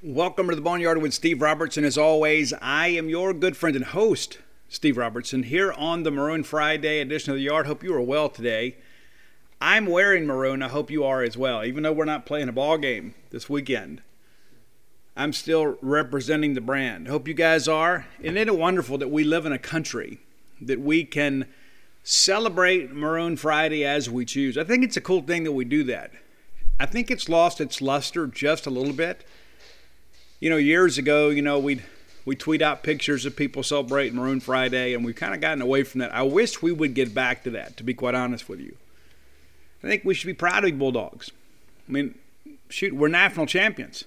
[0.00, 1.84] Welcome to the Boneyard with Steve Robertson.
[1.84, 6.44] As always, I am your good friend and host, Steve Robertson, here on the Maroon
[6.44, 7.66] Friday edition of the Yard.
[7.66, 8.76] Hope you are well today.
[9.60, 10.62] I'm wearing maroon.
[10.62, 13.50] I hope you are as well, even though we're not playing a ball game this
[13.50, 14.00] weekend.
[15.16, 17.08] I'm still representing the brand.
[17.08, 18.06] Hope you guys are.
[18.20, 20.20] Isn't it wonderful that we live in a country
[20.60, 21.48] that we can
[22.04, 24.56] celebrate Maroon Friday as we choose?
[24.56, 26.12] I think it's a cool thing that we do that.
[26.78, 29.24] I think it's lost its luster just a little bit
[30.40, 31.82] you know, years ago, you know, we'd
[32.24, 35.82] we tweet out pictures of people celebrating Maroon Friday, and we've kind of gotten away
[35.82, 36.14] from that.
[36.14, 38.76] I wish we would get back to that, to be quite honest with you.
[39.82, 41.30] I think we should be proud of the Bulldogs.
[41.88, 42.18] I mean,
[42.68, 44.04] shoot, we're national champions.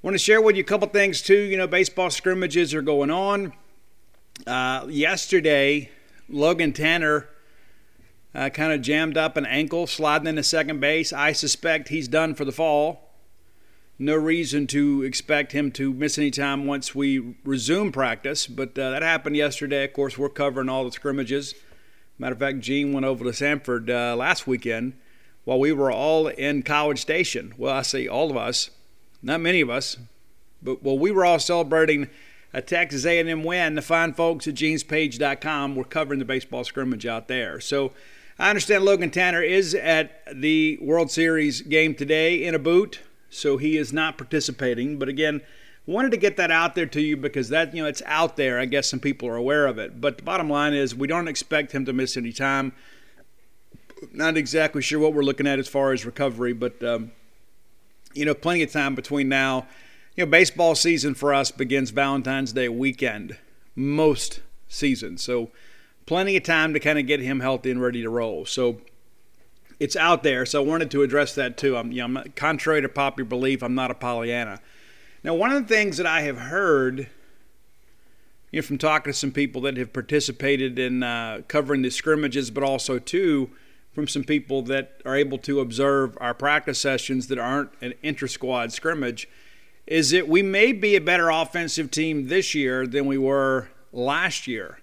[0.00, 1.36] Want to share with you a couple things too.
[1.36, 3.52] You know, baseball scrimmages are going on.
[4.46, 5.90] Uh, yesterday,
[6.26, 7.28] Logan Tanner
[8.34, 11.12] uh, kind of jammed up an ankle sliding into second base.
[11.12, 13.05] I suspect he's done for the fall
[13.98, 18.46] no reason to expect him to miss any time once we resume practice.
[18.46, 19.84] But uh, that happened yesterday.
[19.84, 21.54] Of course, we're covering all the scrimmages.
[22.18, 24.94] Matter of fact, Gene went over to Sanford uh, last weekend
[25.44, 27.54] while we were all in College Station.
[27.56, 28.70] Well, I say all of us,
[29.22, 29.96] not many of us,
[30.62, 32.08] but well, we were all celebrating
[32.52, 33.74] a Texas A&M win.
[33.74, 37.60] The fine folks at genespage.com were covering the baseball scrimmage out there.
[37.60, 37.92] So
[38.38, 43.56] I understand Logan Tanner is at the World Series game today in a boot so
[43.56, 44.98] he is not participating.
[44.98, 45.42] But again,
[45.86, 48.58] wanted to get that out there to you because that you know it's out there.
[48.58, 50.00] I guess some people are aware of it.
[50.00, 52.72] But the bottom line is we don't expect him to miss any time.
[54.12, 57.12] Not exactly sure what we're looking at as far as recovery, but um,
[58.14, 59.66] you know, plenty of time between now.
[60.16, 63.36] You know, baseball season for us begins Valentine's Day weekend,
[63.74, 65.22] most seasons.
[65.22, 65.50] So,
[66.06, 68.46] plenty of time to kind of get him healthy and ready to roll.
[68.46, 68.80] So,
[69.78, 70.46] it's out there.
[70.46, 71.76] So I wanted to address that too.
[71.76, 74.60] I'm, you know, contrary to popular belief, I'm not a Pollyanna.
[75.22, 77.08] Now, one of the things that I have heard,
[78.50, 82.50] you know, from talking to some people that have participated in uh, covering the scrimmages,
[82.50, 83.50] but also too
[83.92, 88.70] from some people that are able to observe our practice sessions that aren't an inter-squad
[88.72, 89.26] scrimmage,
[89.86, 94.46] is that we may be a better offensive team this year than we were last
[94.46, 94.80] year.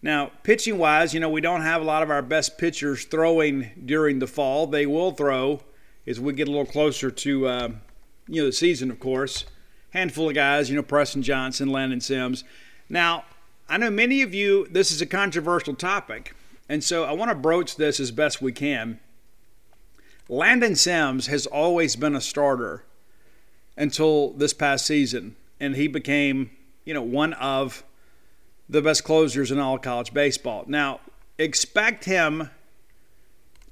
[0.00, 3.70] Now, pitching wise, you know, we don't have a lot of our best pitchers throwing
[3.84, 4.66] during the fall.
[4.66, 5.62] They will throw
[6.06, 7.68] as we get a little closer to, uh,
[8.28, 9.44] you know, the season, of course.
[9.90, 12.44] Handful of guys, you know, Preston Johnson, Landon Sims.
[12.88, 13.24] Now,
[13.68, 16.34] I know many of you, this is a controversial topic,
[16.68, 19.00] and so I want to broach this as best we can.
[20.28, 22.84] Landon Sims has always been a starter
[23.76, 26.50] until this past season, and he became,
[26.84, 27.82] you know, one of
[28.68, 30.64] the best closers in all college baseball.
[30.66, 31.00] Now,
[31.38, 32.50] expect him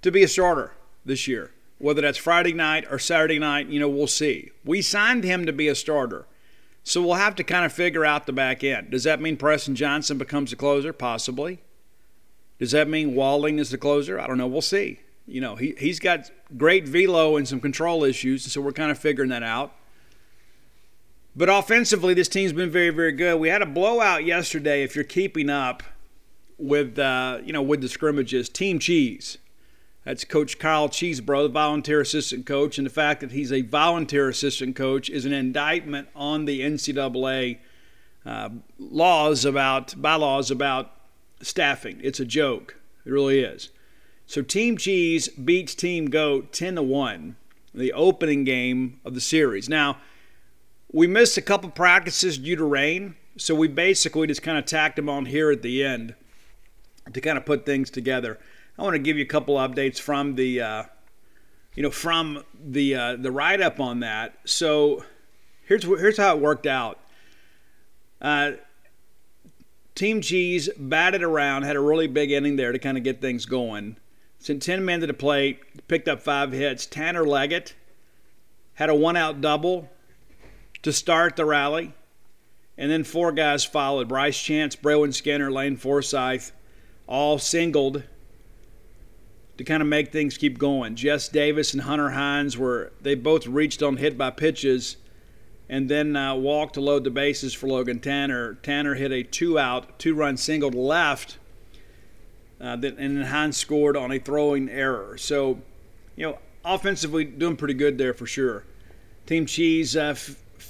[0.03, 0.73] to be a starter
[1.05, 1.53] this year.
[1.79, 4.51] Whether that's Friday night or Saturday night, you know, we'll see.
[4.65, 6.27] We signed him to be a starter.
[6.85, 8.91] So we'll have to kind of figure out the back end.
[8.93, 10.93] Does that mean Preston Johnson becomes a closer?
[10.93, 11.59] Possibly.
[12.59, 14.19] Does that mean Walling is the closer?
[14.19, 14.47] I don't know.
[14.47, 15.01] We'll see.
[15.27, 18.99] You know, he, he's got great velo and some control issues, so we're kind of
[18.99, 19.75] figuring that out.
[21.37, 23.39] But offensively, this team's been very, very good.
[23.39, 24.83] We had a blowout yesterday.
[24.83, 25.83] If you're keeping up
[26.57, 29.37] with, uh, you know, with the scrimmages, Team Cheese
[30.05, 34.31] That's Coach Kyle Cheesebro, the volunteer assistant coach, and the fact that he's a volunteer
[34.31, 37.59] assistant coach is an indictment on the NCAA
[38.25, 38.49] uh,
[38.79, 40.93] laws about bylaws about
[41.43, 42.01] staffing.
[42.03, 42.77] It's a joke.
[43.05, 43.69] It really is.
[44.27, 47.37] So Team Cheese beats Team Goat 10 to 1
[47.75, 49.69] the opening game of the series.
[49.69, 49.99] Now,
[50.93, 54.97] we missed a couple practices due to rain, so we basically just kind of tacked
[54.97, 56.15] them on here at the end
[57.13, 58.39] to kind of put things together.
[58.79, 60.83] I want to give you a couple updates from the, uh,
[61.75, 64.35] you know, from the uh, the write up on that.
[64.45, 65.05] So
[65.67, 66.99] here's here's how it worked out.
[68.21, 68.53] Uh,
[69.95, 73.47] Team Cheese batted around, had a really big inning there to kind of get things
[73.47, 73.97] going.
[74.39, 76.85] Sent 10 men to the plate, picked up five hits.
[76.85, 77.75] Tanner Leggett
[78.75, 79.89] had a one out double
[80.87, 81.93] to start the rally.
[82.79, 86.53] And then four guys followed Bryce Chance, Braylon Skinner, Lane Forsyth,
[87.09, 88.05] all singled
[89.59, 90.95] to kind of make things keep going.
[90.95, 94.97] Jess Davis and Hunter Hines were, they both reached on hit by pitches
[95.69, 98.55] and then uh, walked to load the bases for Logan Tanner.
[98.63, 101.37] Tanner hit a two out, two run single to left,
[102.61, 105.19] uh, that, and then Hines scored on a throwing error.
[105.19, 105.59] So,
[106.15, 108.63] you know, offensively doing pretty good there for sure.
[109.27, 110.15] Team Cheese uh,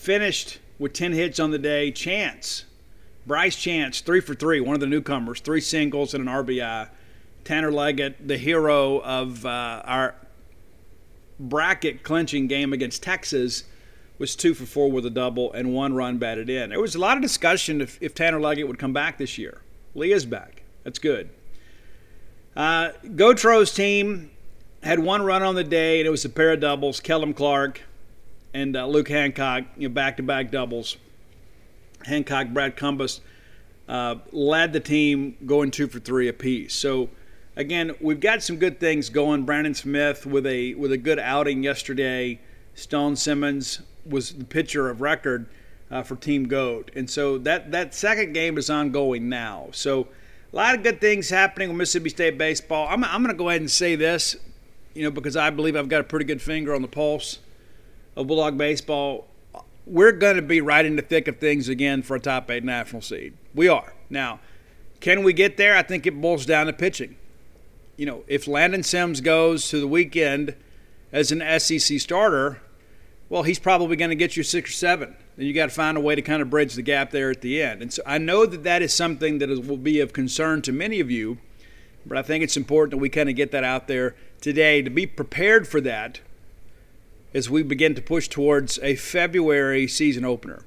[0.06, 1.90] finished with 10 hits on the day.
[1.90, 2.64] Chance,
[3.26, 6.88] Bryce Chance, three for three, one of the newcomers, three singles and an RBI.
[7.42, 10.14] Tanner Leggett, the hero of uh, our
[11.40, 13.64] bracket clinching game against Texas,
[14.16, 16.70] was two for four with a double and one run batted in.
[16.70, 19.60] There was a lot of discussion if, if Tanner Leggett would come back this year.
[19.96, 20.62] Lee is back.
[20.84, 21.30] That's good.
[22.54, 24.30] Uh, Gautreau's team
[24.84, 27.00] had one run on the day, and it was a pair of doubles.
[27.00, 27.82] Kellum Clark
[28.56, 30.96] and uh, Luke Hancock, you know, back-to-back doubles.
[32.06, 33.20] Hancock, Brad Cumbest
[33.86, 36.74] uh, led the team going two for three apiece.
[36.74, 37.10] So
[37.54, 39.44] again, we've got some good things going.
[39.44, 42.40] Brandon Smith with a with a good outing yesterday.
[42.74, 45.46] Stone Simmons was the pitcher of record
[45.90, 49.68] uh, for Team Goat, and so that that second game is ongoing now.
[49.72, 50.08] So
[50.52, 52.88] a lot of good things happening with Mississippi State baseball.
[52.88, 54.34] I'm I'm going to go ahead and say this,
[54.94, 57.40] you know, because I believe I've got a pretty good finger on the pulse
[58.16, 59.28] of Bulldog baseball.
[59.86, 62.64] We're going to be right in the thick of things again for a top eight
[62.64, 63.34] national seed.
[63.54, 64.40] We are now.
[65.00, 65.76] Can we get there?
[65.76, 67.16] I think it boils down to pitching
[67.96, 70.54] you know, if Landon Sims goes to the weekend
[71.12, 72.60] as an SEC starter,
[73.28, 75.16] well, he's probably going to get you six or seven.
[75.36, 77.40] Then you got to find a way to kind of bridge the gap there at
[77.40, 77.82] the end.
[77.82, 81.00] And so I know that that is something that will be of concern to many
[81.00, 81.38] of you,
[82.04, 84.90] but I think it's important that we kind of get that out there today to
[84.90, 86.20] be prepared for that
[87.34, 90.62] as we begin to push towards a February season opener.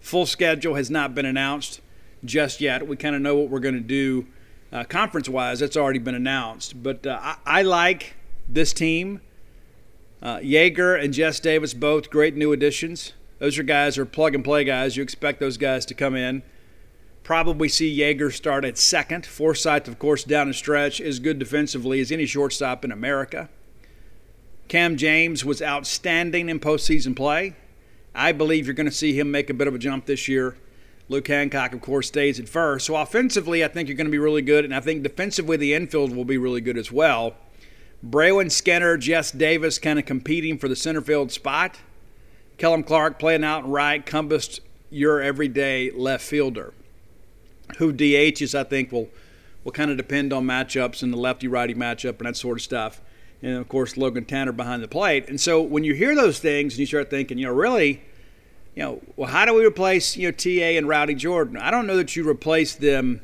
[0.00, 1.80] Full schedule has not been announced
[2.24, 2.86] just yet.
[2.86, 4.26] We kind of know what we're going to do
[4.72, 6.82] uh, conference wise, that's already been announced.
[6.82, 8.14] But uh, I, I, like
[8.48, 9.20] this team.
[10.22, 13.14] Uh, Yeager and Jess Davis, both great new additions.
[13.38, 14.96] Those are guys are plug and play guys.
[14.96, 16.42] You expect those guys to come in.
[17.22, 19.24] Probably see Yeager start at second.
[19.24, 23.48] Forsyth, of course, down the stretch, as good defensively as any shortstop in America.
[24.70, 27.56] Cam James was outstanding in postseason play.
[28.14, 30.56] I believe you're going to see him make a bit of a jump this year.
[31.08, 32.86] Luke Hancock, of course, stays at first.
[32.86, 35.74] So offensively, I think you're going to be really good, and I think defensively, the
[35.74, 37.34] infield will be really good as well.
[38.08, 41.80] Braylon Skinner, Jess Davis kind of competing for the center field spot.
[42.56, 44.06] Kellum Clark playing out right.
[44.06, 46.72] Cumbest, your everyday left fielder.
[47.78, 49.08] Who DHs, I think, will
[49.64, 52.62] will kind of depend on matchups and the lefty righty matchup and that sort of
[52.62, 53.00] stuff.
[53.42, 55.28] And of course, Logan Tanner behind the plate.
[55.28, 58.02] And so when you hear those things and you start thinking, you know, really,
[58.74, 61.56] you know, well, how do we replace, you know, TA and Rowdy Jordan?
[61.56, 63.22] I don't know that you replace them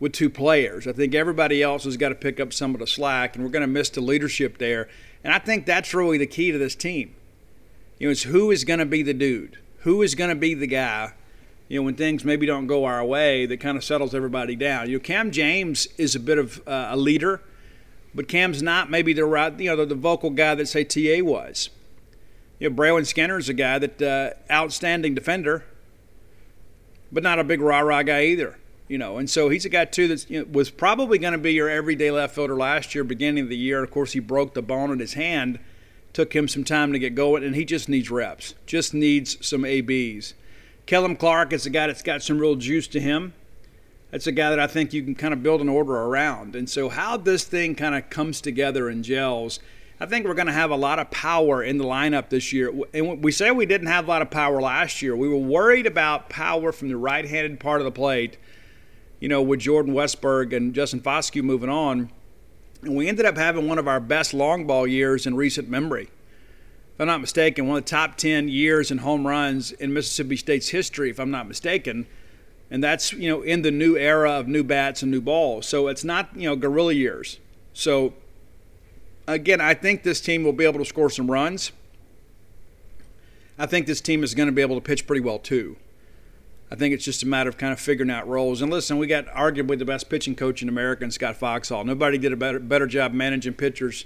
[0.00, 0.86] with two players.
[0.86, 3.50] I think everybody else has got to pick up some of the slack, and we're
[3.50, 4.88] going to miss the leadership there.
[5.24, 7.14] And I think that's really the key to this team.
[7.98, 9.58] You know, it's who is going to be the dude?
[9.80, 11.14] Who is going to be the guy,
[11.68, 14.88] you know, when things maybe don't go our way that kind of settles everybody down?
[14.88, 17.42] You know, Cam James is a bit of uh, a leader,
[18.14, 21.24] but Cam's not maybe the right, you know, the, the vocal guy that, say, TA
[21.24, 21.70] was.
[22.58, 25.64] You know, Braylon Skinner is a guy that uh, outstanding defender,
[27.12, 28.58] but not a big rah rah guy either.
[28.88, 31.38] You know, and so he's a guy too that you know, was probably going to
[31.38, 33.84] be your everyday left fielder last year, beginning of the year.
[33.84, 35.58] Of course, he broke the bone in his hand,
[36.14, 39.66] took him some time to get going, and he just needs reps, just needs some
[39.66, 40.32] ABs.
[40.86, 43.34] Kellum Clark is a guy that's got some real juice to him.
[44.10, 46.56] That's a guy that I think you can kind of build an order around.
[46.56, 49.60] And so, how this thing kind of comes together and gels
[50.00, 52.72] I think we're going to have a lot of power in the lineup this year.
[52.94, 55.16] And we say we didn't have a lot of power last year.
[55.16, 58.38] We were worried about power from the right handed part of the plate,
[59.18, 62.12] you know, with Jordan Westburg and Justin Foscue moving on.
[62.82, 66.10] And we ended up having one of our best long ball years in recent memory.
[66.94, 70.36] If I'm not mistaken, one of the top 10 years in home runs in Mississippi
[70.36, 72.06] State's history, if I'm not mistaken.
[72.70, 75.66] And that's, you know, in the new era of new bats and new balls.
[75.66, 77.38] So it's not, you know, guerrilla years.
[77.72, 78.12] So
[79.26, 81.72] again, I think this team will be able to score some runs.
[83.58, 85.76] I think this team is going to be able to pitch pretty well too.
[86.70, 88.60] I think it's just a matter of kind of figuring out roles.
[88.60, 91.84] And listen, we got arguably the best pitching coach in America Scott Foxhall.
[91.84, 94.04] Nobody did a better better job managing pitchers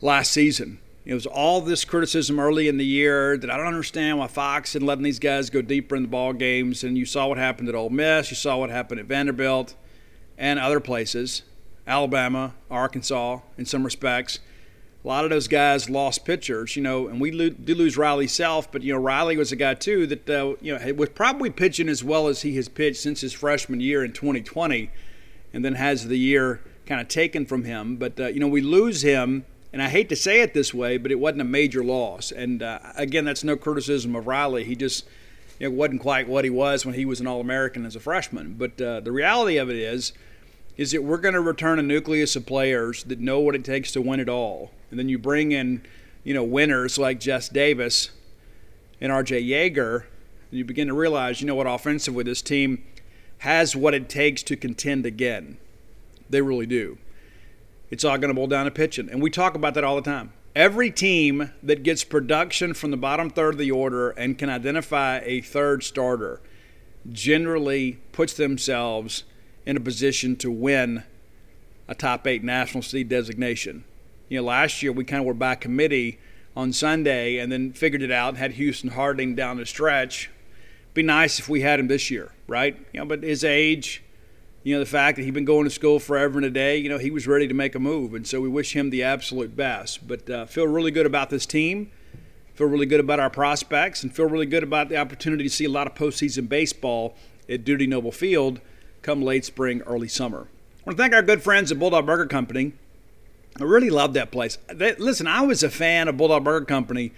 [0.00, 0.78] last season.
[1.10, 4.76] It was all this criticism early in the year that I don't understand why Fox
[4.76, 6.84] and letting these guys go deeper in the ball games.
[6.84, 8.30] And you saw what happened at Ole Miss.
[8.30, 9.74] You saw what happened at Vanderbilt
[10.38, 11.42] and other places,
[11.84, 14.38] Alabama, Arkansas, in some respects
[15.02, 18.26] a lot of those guys lost pitchers, you know, and we lo- do lose Riley
[18.26, 21.50] Self, but you know Riley was a guy too that uh, you know was probably
[21.50, 24.90] pitching as well as he has pitched since his freshman year in 2020,
[25.54, 27.96] and then has the year kind of taken from him.
[27.96, 30.96] But uh, you know we lose him, and I hate to say it this way,
[30.96, 32.32] but it wasn't a major loss.
[32.32, 34.64] And uh, again, that's no criticism of Riley.
[34.64, 35.06] He just
[35.60, 38.54] know, wasn't quite what he was when he was an All-American as a freshman.
[38.54, 40.12] But uh, the reality of it is
[40.76, 43.92] is that we're going to return a nucleus of players that know what it takes
[43.92, 44.70] to win it all.
[44.90, 45.82] And then you bring in,
[46.24, 48.10] you know, winners like Jess Davis
[48.98, 50.04] and RJ Yeager,
[50.50, 52.82] and you begin to realize, you know what, offensively, this team
[53.38, 55.58] has what it takes to contend again.
[56.30, 56.96] They really do.
[57.90, 59.08] It's all going to boil down to pitching.
[59.10, 60.32] And we talk about that all the time.
[60.54, 65.20] Every team that gets production from the bottom third of the order and can identify
[65.24, 66.40] a third starter
[67.10, 69.24] generally puts themselves
[69.64, 71.04] in a position to win
[71.88, 73.84] a top eight national seed designation.
[74.28, 76.18] You know, last year we kind of were by committee
[76.56, 80.30] on Sunday and then figured it out, and had Houston Harding down the stretch.
[80.94, 82.76] Be nice if we had him this year, right?
[82.92, 84.02] You know, but his age,
[84.62, 86.88] you know, the fact that he'd been going to school forever and a day, you
[86.88, 88.14] know, he was ready to make a move.
[88.14, 90.06] And so we wish him the absolute best.
[90.06, 91.90] But uh, feel really good about this team,
[92.54, 95.64] feel really good about our prospects, and feel really good about the opportunity to see
[95.64, 97.16] a lot of postseason baseball
[97.48, 98.60] at Dudy Noble Field
[99.02, 100.48] come late spring, early summer.
[100.80, 102.72] I want to thank our good friends at Bulldog Burger Company.
[103.58, 104.58] I really love that place.
[104.68, 107.12] They, listen, I was a fan of Bulldog Burger Company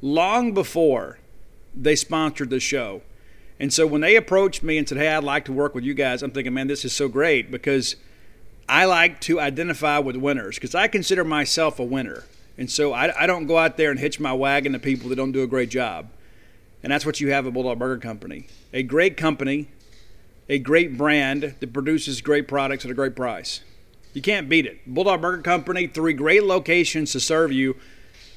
[0.00, 1.18] long before
[1.74, 3.02] they sponsored the show.
[3.60, 5.94] And so when they approached me and said, Hey, I'd like to work with you
[5.94, 7.94] guys, I'm thinking, man, this is so great because
[8.68, 12.24] I like to identify with winners because I consider myself a winner.
[12.58, 15.16] And so I, I, don't go out there and hitch my wagon to people that
[15.16, 16.10] don't do a great job.
[16.82, 18.48] And that's what you have at Bulldog Burger Company.
[18.72, 19.68] A great company
[20.50, 23.60] a great brand that produces great products at a great price.
[24.12, 24.80] You can't beat it.
[24.84, 27.76] Bulldog Burger Company, three great locations to serve you.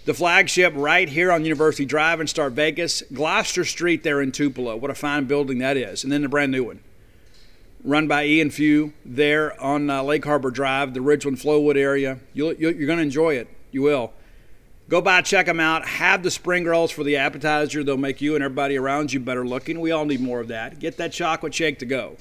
[0.06, 4.76] The flagship right here on University Drive in Star Vegas, Gloster Street there in Tupelo.
[4.76, 6.04] What a fine building that is.
[6.04, 6.82] And then the brand new one.
[7.86, 12.20] Run by Ian Few there on uh, Lake Harbor Drive, the Ridgeland Flowood area.
[12.34, 13.48] You'll, you're going to enjoy it.
[13.72, 14.12] You will.
[14.90, 15.88] Go by, check them out.
[15.88, 17.82] Have the spring rolls for the appetizer.
[17.82, 19.80] They'll make you and everybody around you better looking.
[19.80, 20.80] We all need more of that.
[20.80, 22.18] Get that chocolate shake to go.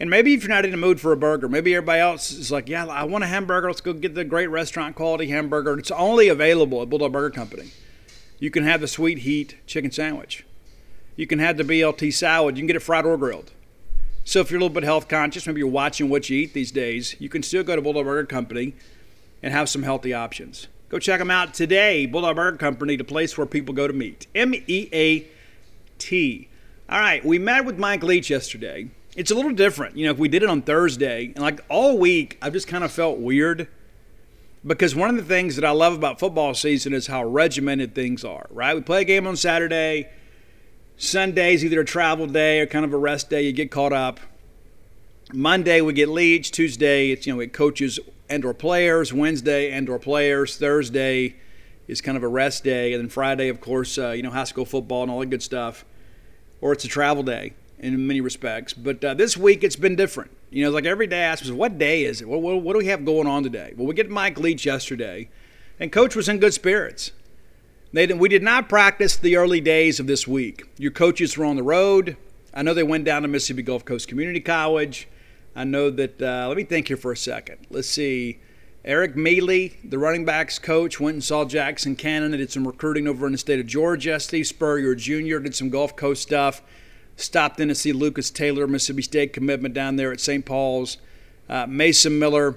[0.00, 2.50] And maybe if you're not in the mood for a burger, maybe everybody else is
[2.50, 3.68] like, yeah, I want a hamburger.
[3.68, 5.78] Let's go get the great restaurant quality hamburger.
[5.78, 7.70] It's only available at Bulldog Burger Company.
[8.38, 10.44] You can have the sweet heat chicken sandwich.
[11.14, 12.56] You can have the BLT salad.
[12.56, 13.52] You can get it fried or grilled.
[14.24, 16.72] So if you're a little bit health conscious, maybe you're watching what you eat these
[16.72, 18.74] days, you can still go to Bulldog Burger Company
[19.42, 20.68] and have some healthy options.
[20.88, 22.06] Go check them out today.
[22.06, 24.26] Bulldog Burger Company, the place where people go to meet.
[24.34, 25.26] M E A
[25.98, 26.48] T.
[26.88, 28.90] All right, we met with Mike Leach yesterday.
[29.14, 29.96] It's a little different.
[29.96, 32.82] You know, if we did it on Thursday, and like all week, I've just kind
[32.82, 33.68] of felt weird
[34.66, 38.24] because one of the things that I love about football season is how regimented things
[38.24, 38.74] are, right?
[38.74, 40.08] We play a game on Saturday.
[40.96, 43.42] Sunday's either a travel day or kind of a rest day.
[43.42, 44.18] You get caught up.
[45.32, 46.50] Monday we get Leach.
[46.50, 48.00] Tuesday it's you know it coaches
[48.30, 49.12] and or players.
[49.12, 50.56] Wednesday and or players.
[50.56, 51.36] Thursday
[51.86, 54.44] is kind of a rest day, and then Friday, of course, uh, you know high
[54.44, 55.84] school football and all that good stuff.
[56.62, 58.72] Or it's a travel day in many respects.
[58.72, 60.30] But uh, this week it's been different.
[60.50, 62.28] You know, like every day I ask, what day is it?
[62.28, 63.74] What, what, what do we have going on today?
[63.76, 65.28] Well, we get Mike Leach yesterday,
[65.80, 67.10] and Coach was in good spirits.
[67.92, 70.64] They we did not practice the early days of this week.
[70.78, 72.16] Your coaches were on the road.
[72.54, 75.08] I know they went down to Mississippi Gulf Coast Community College.
[75.54, 77.66] I know that, uh, let me think here for a second.
[77.68, 78.38] Let's see.
[78.84, 83.26] Eric Mele, the running backs coach, went and saw Jackson Cannon did some recruiting over
[83.26, 84.18] in the state of Georgia.
[84.18, 85.38] Steve Spurrier Jr.
[85.38, 86.62] did some Gulf Coast stuff.
[87.16, 90.44] Stopped in to see Lucas Taylor, Mississippi State commitment down there at St.
[90.44, 90.96] Paul's.
[91.48, 92.56] Uh, Mason Miller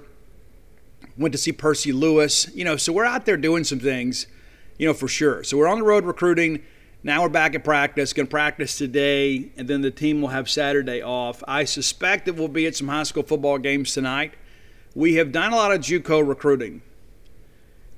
[1.17, 2.49] went to see Percy Lewis.
[2.55, 4.27] You know, so we're out there doing some things,
[4.77, 5.43] you know, for sure.
[5.43, 6.63] So we're on the road recruiting.
[7.03, 10.49] Now we're back at practice, going to practice today, and then the team will have
[10.49, 11.43] Saturday off.
[11.47, 14.33] I suspect that we'll be at some high school football games tonight.
[14.95, 16.81] we have done a lot of JUCO recruiting.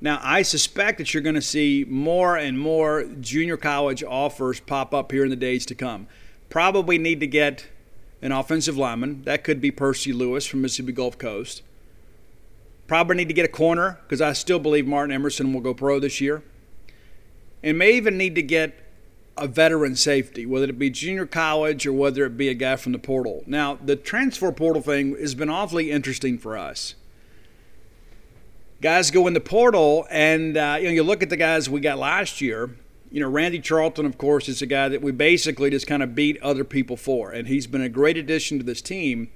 [0.02, 4.94] Now, I suspect that you're going to see more and more junior college offers pop
[4.94, 6.08] up here in the days to come.
[6.50, 7.68] Probably need to get
[8.22, 9.24] an offensive lineman.
[9.24, 11.62] That could be Percy Lewis from Mississippi Gulf Coast.
[12.88, 16.00] Probably need to get a corner because I still believe Martin Emerson will go pro
[16.00, 16.42] this year.
[17.62, 18.76] And may even need to get
[19.38, 22.92] a veteran safety, whether it be junior college or whether it be a guy from
[22.92, 23.44] the portal.
[23.46, 26.96] Now, the transfer portal thing has been awfully interesting for us.
[28.82, 31.80] Guys go in the portal, and uh, you know you look at the guys we
[31.80, 32.76] got last year.
[33.10, 36.14] You know, Randy Charlton, of course, is a guy that we basically just kind of
[36.14, 39.30] beat other people for, and he's been a great addition to this team.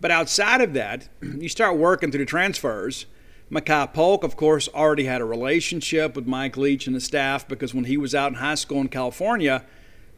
[0.00, 3.06] But outside of that, you start working through the transfers.
[3.50, 7.74] Makai Polk, of course, already had a relationship with Mike Leach and the staff because
[7.74, 9.64] when he was out in high school in California,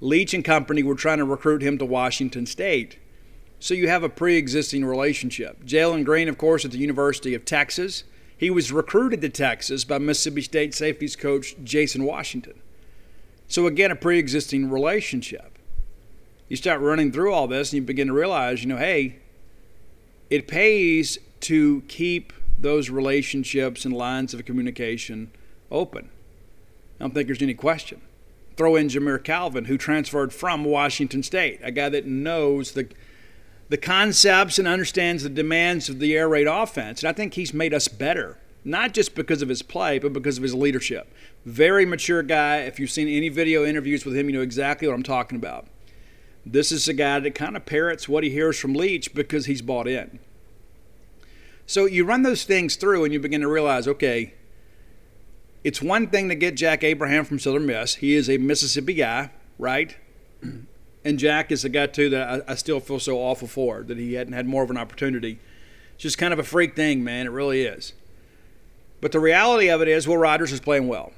[0.01, 2.99] Leach and company were trying to recruit him to Washington State.
[3.61, 5.65] So you have a pre existing relationship.
[5.65, 8.05] Jalen Green, of course, at the University of Texas.
[8.37, 12.55] He was recruited to Texas by Mississippi State safeties coach Jason Washington.
[13.51, 15.59] So, again, a pre existing relationship.
[16.49, 19.17] You start running through all this and you begin to realize, you know, hey,
[20.31, 25.33] it pays to keep those relationships and lines of communication
[25.69, 26.11] open.
[26.99, 28.01] I don't think there's any question.
[28.57, 32.89] Throw in Jamire Calvin, who transferred from Washington State, a guy that knows the
[33.69, 37.03] the concepts and understands the demands of the air raid offense.
[37.03, 40.37] And I think he's made us better, not just because of his play, but because
[40.37, 41.13] of his leadership.
[41.45, 42.59] Very mature guy.
[42.59, 45.67] If you've seen any video interviews with him, you know exactly what I'm talking about.
[46.45, 49.63] This is a guy that kind of parrots what he hears from Leach because he's
[49.63, 50.19] bought in.
[51.67, 54.35] So you run those things through and you begin to realize okay,
[55.63, 57.97] it's one thing to get Jack Abraham from Southern Miss.
[57.97, 59.97] He is a Mississippi guy, right?
[61.03, 63.97] And Jack is a guy, too, that I, I still feel so awful for that
[63.97, 65.39] he hadn't had more of an opportunity.
[65.95, 67.25] It's just kind of a freak thing, man.
[67.25, 67.95] It really is.
[69.01, 71.13] But the reality of it is, Will Rogers is playing well.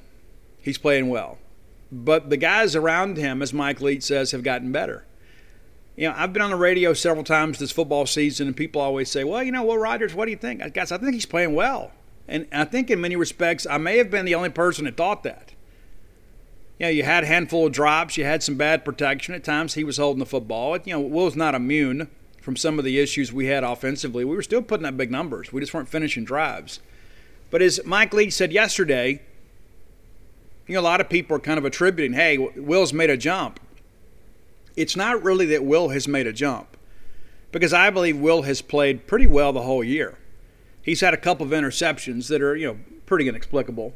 [0.59, 1.37] He's playing well.
[1.91, 5.05] But the guys around him, as Mike Leach says, have gotten better.
[5.95, 9.11] You know, I've been on the radio several times this football season, and people always
[9.11, 10.73] say, well, you know, Will Rogers, what do you think?
[10.73, 11.91] Guys, I think he's playing well.
[12.27, 15.23] And I think in many respects, I may have been the only person that thought
[15.23, 15.53] that.
[16.79, 19.35] You know, you had a handful of drops, you had some bad protection.
[19.35, 20.77] At times, he was holding the football.
[20.77, 22.09] You know, Will's not immune
[22.41, 24.25] from some of the issues we had offensively.
[24.25, 25.53] We were still putting up big numbers.
[25.53, 26.79] We just weren't finishing drives.
[27.53, 29.21] But as Mike Leach said yesterday,
[30.65, 33.61] you know, a lot of people are kind of attributing, hey, Will's made a jump
[34.75, 36.77] it's not really that Will has made a jump
[37.51, 40.17] because I believe Will has played pretty well the whole year.
[40.81, 43.93] He's had a couple of interceptions that are, you know, pretty inexplicable.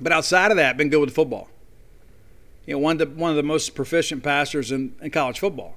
[0.00, 1.48] But outside of that, been good with football.
[2.66, 5.76] You know, one of the, one of the most proficient passers in, in college football.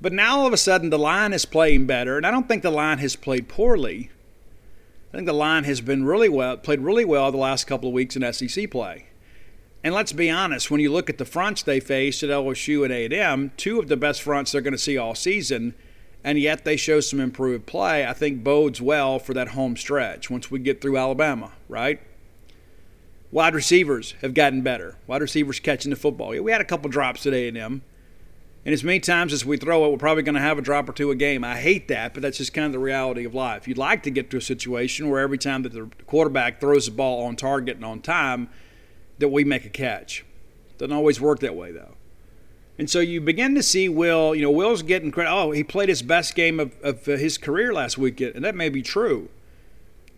[0.00, 2.62] But now all of a sudden the line is playing better, and I don't think
[2.62, 4.10] the line has played poorly.
[5.16, 7.94] I think the line has been really well, played really well the last couple of
[7.94, 9.06] weeks in SEC play.
[9.82, 12.92] And let's be honest, when you look at the fronts they faced at LSU and
[12.92, 15.74] A&M, two of the best fronts they're going to see all season,
[16.22, 20.28] and yet they show some improved play, I think bodes well for that home stretch
[20.28, 21.98] once we get through Alabama, right?
[23.32, 24.98] Wide receivers have gotten better.
[25.06, 26.34] Wide receivers catching the football.
[26.34, 27.80] Yeah, we had a couple drops at A&M.
[28.66, 30.88] And as many times as we throw it, we're probably going to have a drop
[30.88, 31.42] or two a game.
[31.42, 33.66] I hate that, but that's just kind of the reality of life.
[33.66, 36.92] You'd like to get to a situation where every time that the quarterback throws the
[36.92, 38.50] ball on target and on time–
[39.18, 40.24] that we make a catch.
[40.78, 41.94] Doesn't always work that way though.
[42.78, 45.30] And so you begin to see Will, you know, Will's getting credit.
[45.30, 48.54] Oh, he played his best game of, of uh, his career last weekend, and that
[48.54, 49.30] may be true.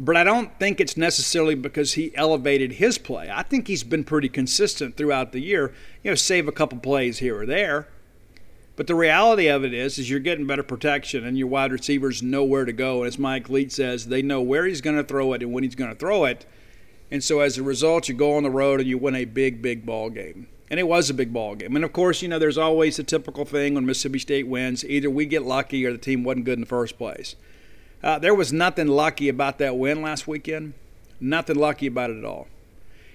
[0.01, 3.31] But I don't think it's necessarily because he elevated his play.
[3.33, 7.19] I think he's been pretty consistent throughout the year, you know, save a couple plays
[7.19, 7.87] here or there.
[8.79, 12.23] But the reality of it is, is you're getting better protection, and your wide receivers
[12.23, 12.99] know where to go.
[12.99, 15.65] And as Mike Leach says, they know where he's going to throw it and when
[15.65, 16.47] he's going to throw it.
[17.11, 19.61] And so as a result, you go on the road and you win a big,
[19.61, 20.47] big ball game.
[20.71, 21.75] And it was a big ball game.
[21.75, 24.85] And of course, you know, there's always a typical thing when Mississippi State wins.
[24.85, 27.35] Either we get lucky or the team wasn't good in the first place.
[28.01, 30.75] Uh, there was nothing lucky about that win last weekend.
[31.19, 32.47] Nothing lucky about it at all.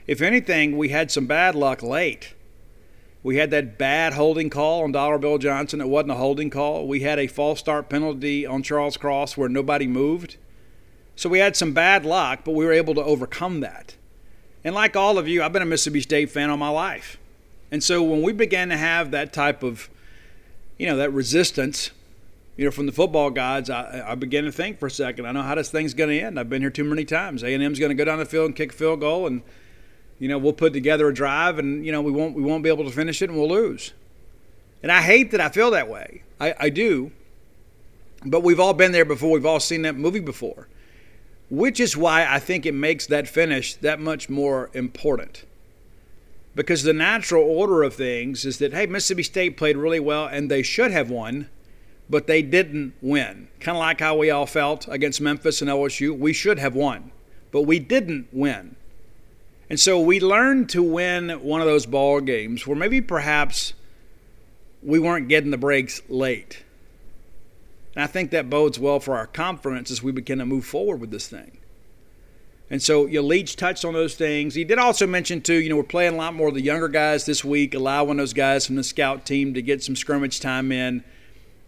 [0.08, 2.34] If anything, we had some bad luck late.
[3.24, 5.80] We had that bad holding call on Dollar Bill Johnson.
[5.80, 6.88] It wasn't a holding call.
[6.88, 10.36] We had a false start penalty on Charles Cross where nobody moved.
[11.16, 13.96] So we had some bad luck, but we were able to overcome that.
[14.64, 17.18] And like all of you, I've been a Mississippi State fan all my life.
[17.72, 19.90] And so when we began to have that type of,
[20.78, 21.92] you know, that resistance,
[22.58, 25.26] you know, from the football gods, I, I began to think for a second.
[25.26, 26.40] I know how this thing's going to end.
[26.40, 27.42] I've been here too many times.
[27.42, 29.42] A and M's going to go down the field and kick a field goal, and
[30.20, 32.70] you know we'll put together a drive, and you know we won't we won't be
[32.70, 33.94] able to finish it, and we'll lose.
[34.82, 36.24] And I hate that I feel that way.
[36.40, 37.12] I, I do,
[38.26, 39.32] But we've all been there before.
[39.32, 40.68] We've all seen that movie before,
[41.50, 45.46] which is why I think it makes that finish that much more important.
[46.56, 50.52] Because the natural order of things is that, hey, Mississippi State played really well and
[50.52, 51.50] they should have won,
[52.10, 53.48] but they didn't win.
[53.60, 56.18] Kind of like how we all felt against Memphis and LSU.
[56.18, 57.12] We should have won,
[57.52, 58.76] but we didn't win.
[59.70, 63.74] And so we learned to win one of those ball games where maybe perhaps
[64.82, 66.64] we weren't getting the breaks late.
[67.96, 71.00] And I think that bodes well for our confidence as we begin to move forward
[71.00, 71.60] with this thing.
[72.70, 74.56] And so you Leach touched on those things.
[74.56, 76.88] He did also mention too, you know, we're playing a lot more of the younger
[76.88, 80.72] guys this week, allowing those guys from the scout team to get some scrimmage time
[80.72, 81.04] in.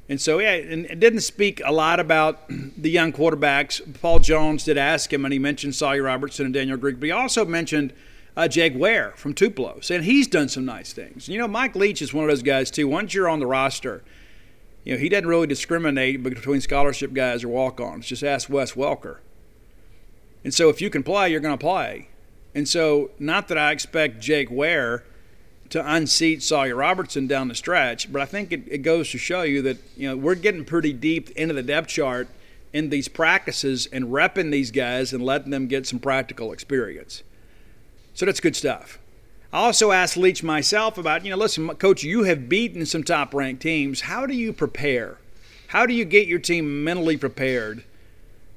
[0.07, 3.81] And so, yeah, and it didn't speak a lot about the young quarterbacks.
[4.01, 7.11] Paul Jones did ask him, and he mentioned Sawyer Robertson and Daniel Greek, but he
[7.11, 7.91] also mentioned
[8.37, 11.27] uh, Jake Ware from Tupelo, saying he's done some nice things.
[11.27, 12.87] You know, Mike Leach is one of those guys, too.
[12.87, 14.03] Once you're on the roster,
[14.83, 18.05] you know, he doesn't really discriminate between scholarship guys or walk ons.
[18.05, 19.17] Just ask Wes Welker.
[20.43, 22.09] And so if you can play, you're going to play.
[22.53, 25.03] And so, not that I expect Jake Ware
[25.69, 29.41] to unseat Sawyer Robertson down the stretch, but I think it, it goes to show
[29.41, 32.28] you that you know we're getting pretty deep into the depth chart
[32.73, 37.23] in these practices and repping these guys and letting them get some practical experience.
[38.13, 38.99] So that's good stuff.
[39.54, 43.34] I also asked Leach myself about, you know, listen, coach, you have beaten some top
[43.34, 44.01] ranked teams.
[44.01, 45.17] How do you prepare?
[45.67, 47.86] How do you get your team mentally prepared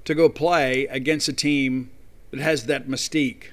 [0.04, 1.90] to go play against a team
[2.32, 3.50] that has that mystique?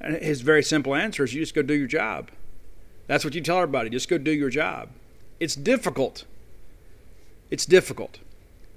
[0.00, 2.30] And his very simple answer is you just go do your job.
[3.06, 3.90] That's what you tell everybody.
[3.90, 4.90] Just go do your job.
[5.40, 6.24] It's difficult.
[7.50, 8.18] It's difficult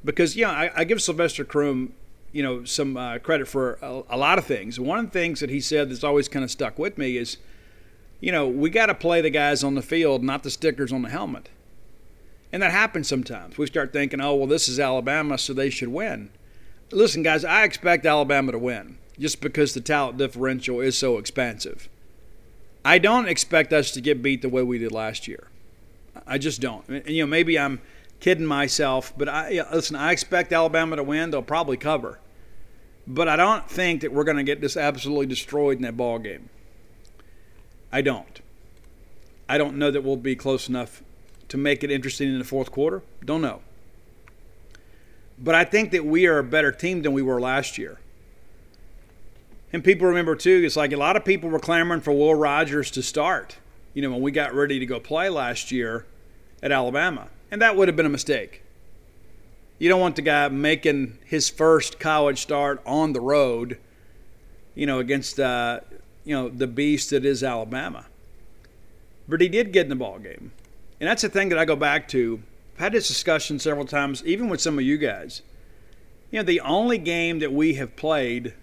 [0.04, 1.94] because you know I, I give Sylvester Croom
[2.32, 4.80] you know some uh, credit for a, a, lot of things.
[4.80, 7.38] One of the things that he said that's always kind of stuck with me is,
[8.22, 11.02] you know, we got to play the guys on the field, not the stickers on
[11.02, 11.50] the helmet.
[12.54, 13.58] And that happens sometimes.
[13.58, 16.32] We start thinking, oh well, this is Alabama, so they should win.
[16.92, 21.90] Listen, guys, I expect Alabama to win just because the talent differential is so expansive.
[22.84, 25.48] I don't expect us to get beat the way we did last year.
[26.26, 26.88] I just don't.
[26.88, 27.82] And, you know, maybe I'm
[28.20, 29.96] kidding myself, but I listen.
[29.96, 31.32] I expect Alabama to win.
[31.32, 32.20] They'll probably cover,
[33.08, 36.20] but I don't think that we're going to get this absolutely destroyed in that ball
[36.20, 36.50] game.
[37.92, 38.42] I don't.
[39.48, 41.04] I don't know that we'll be close enough
[41.50, 43.04] to make it interesting in the fourth quarter.
[43.26, 43.62] Don't know.
[45.38, 48.00] But I think that we are a better team than we were last year.
[49.74, 52.92] And people remember too, it's like a lot of people were clamoring for Will Rogers
[52.92, 53.58] to start,
[53.94, 56.06] you know, when we got ready to go play last year
[56.62, 57.30] at Alabama.
[57.50, 58.64] And that would have been a mistake.
[59.80, 63.80] You don't want the guy making his first college start on the road,
[64.76, 65.80] you know, against uh,
[66.24, 68.06] you know the beast that is Alabama.
[69.28, 70.52] But he did get in the ball game,
[71.00, 72.44] and that's the thing that I go back to.
[72.76, 75.42] I've had this discussion several times, even with some of you guys.
[76.30, 78.54] You know, the only game that we have played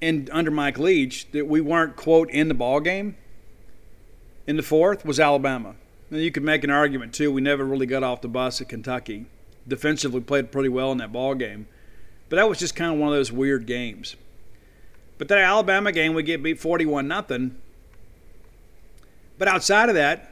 [0.00, 3.16] in under Mike Leach that we weren't quote in the ball game
[4.46, 5.74] in the fourth was Alabama.
[6.10, 7.32] And you could make an argument too.
[7.32, 9.26] We never really got off the bus at Kentucky.
[9.66, 11.66] Defensively played pretty well in that ball game,
[12.28, 14.14] but that was just kind of one of those weird games.
[15.16, 17.56] But that Alabama game, we get beat forty-one nothing.
[19.38, 20.30] But outside of that,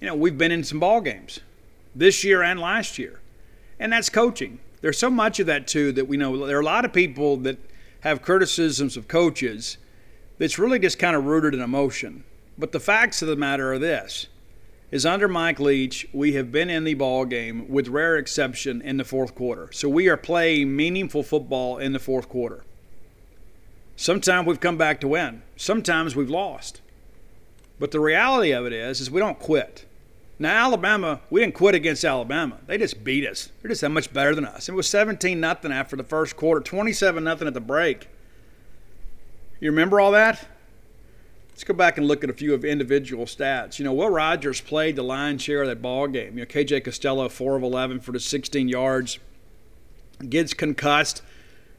[0.00, 1.40] you know, we've been in some ball games
[1.96, 3.20] this year and last year,
[3.80, 4.60] and that's coaching.
[4.82, 6.46] There's so much of that too that we know.
[6.46, 7.58] There are a lot of people that
[8.02, 9.78] have criticisms of coaches
[10.38, 12.24] that's really just kind of rooted in emotion.
[12.58, 14.26] But the facts of the matter are this
[14.90, 18.98] is under Mike Leach, we have been in the ball game with rare exception in
[18.98, 19.70] the fourth quarter.
[19.72, 22.62] So we are playing meaningful football in the fourth quarter.
[23.96, 25.42] Sometimes we've come back to win.
[25.56, 26.82] Sometimes we've lost.
[27.78, 29.86] But the reality of it is is we don't quit.
[30.42, 32.58] Now Alabama, we didn't quit against Alabama.
[32.66, 33.50] They just beat us.
[33.60, 34.68] They're just that much better than us.
[34.68, 38.08] It was 17 nothing after the first quarter, 27 nothing at the break.
[39.60, 40.48] You remember all that?
[41.50, 43.78] Let's go back and look at a few of individual stats.
[43.78, 46.36] You know, Will Rogers played the lion's share of that ball game.
[46.36, 49.20] You know, KJ Costello, 4 of 11 for the 16 yards,
[50.28, 51.22] gets concussed,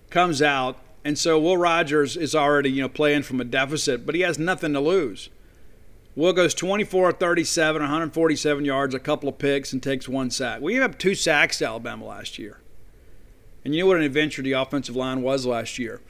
[0.09, 4.15] comes out, and so Will Rogers is already, you know, playing from a deficit, but
[4.15, 5.27] he has nothing to lose.
[6.15, 10.61] Will goes 24 37, 147 yards, a couple of picks, and takes one sack.
[10.61, 12.59] We gave up two sacks to Alabama last year.
[13.65, 16.01] And you know what an adventure the offensive line was last year.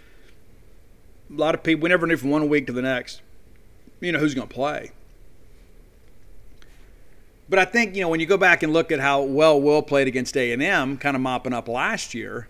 [1.32, 3.22] A lot of people, we never knew from one week to the next
[4.06, 4.92] you know who's going to play.
[7.50, 9.82] But I think you know when you go back and look at how well Will
[9.82, 12.48] played against A and M, kind of mopping up last year.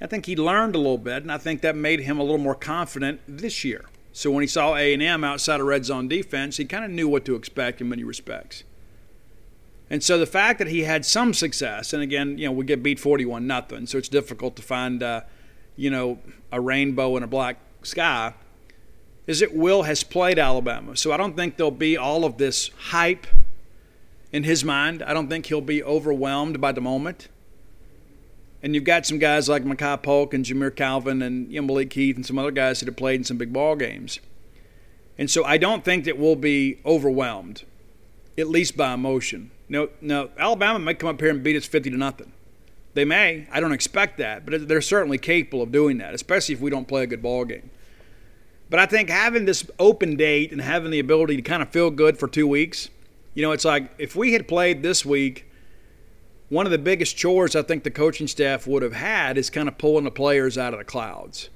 [0.00, 2.38] I think he learned a little bit, and I think that made him a little
[2.38, 3.84] more confident this year.
[4.16, 6.90] So when he saw A and M outside of red zone defense, he kind of
[6.92, 8.62] knew what to expect in many respects.
[9.90, 12.80] And so the fact that he had some success, and again, you know, we get
[12.80, 15.22] beat 41 nothing, so it's difficult to find, uh,
[15.74, 16.20] you know,
[16.52, 18.34] a rainbow in a black sky,
[19.26, 20.96] is that Will has played Alabama.
[20.96, 23.26] So I don't think there'll be all of this hype
[24.30, 25.02] in his mind.
[25.02, 27.28] I don't think he'll be overwhelmed by the moment.
[28.64, 31.92] And you've got some guys like Makai Polk and Jamire Calvin and you know, Malik
[31.92, 34.20] Heath and some other guys that have played in some big ball games.
[35.18, 37.64] And so I don't think that we'll be overwhelmed,
[38.38, 39.50] at least by emotion.
[39.68, 42.32] No, no, Alabama may come up here and beat us 50 to nothing.
[42.94, 43.46] They may.
[43.52, 46.88] I don't expect that, but they're certainly capable of doing that, especially if we don't
[46.88, 47.68] play a good ball game.
[48.70, 51.90] But I think having this open date and having the ability to kind of feel
[51.90, 52.88] good for two weeks,
[53.34, 55.50] you know, it's like if we had played this week,
[56.54, 59.66] one of the biggest chores I think the coaching staff would have had is kind
[59.66, 61.50] of pulling the players out of the clouds.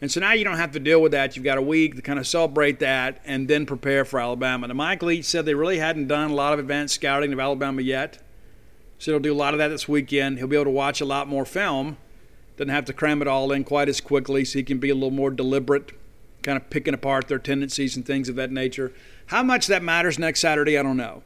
[0.00, 1.36] And so now you don't have to deal with that.
[1.36, 4.66] You've got a week to kind of celebrate that and then prepare for Alabama.
[4.66, 7.82] Now, Mike Leach said they really hadn't done a lot of advanced scouting of Alabama
[7.82, 8.18] yet.
[8.98, 10.38] So he'll do a lot of that this weekend.
[10.38, 11.98] He'll be able to watch a lot more film.
[12.56, 14.94] Doesn't have to cram it all in quite as quickly, so he can be a
[14.94, 15.92] little more deliberate,
[16.42, 18.90] kind of picking apart their tendencies and things of that nature.
[19.26, 21.24] How much that matters next Saturday, I don't know.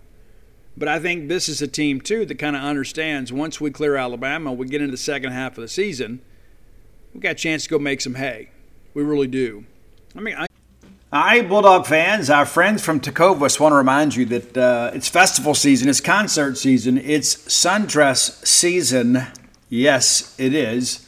[0.78, 3.96] But I think this is a team, too, that kind of understands once we clear
[3.96, 6.20] Alabama, we get into the second half of the season,
[7.12, 8.50] we've got a chance to go make some hay.
[8.94, 9.64] We really do.
[10.14, 10.46] I mean, I.
[11.10, 15.54] Right, Bulldog fans, our friends from Tecovas want to remind you that uh, it's festival
[15.54, 19.26] season, it's concert season, it's sundress season.
[19.68, 21.08] Yes, it is.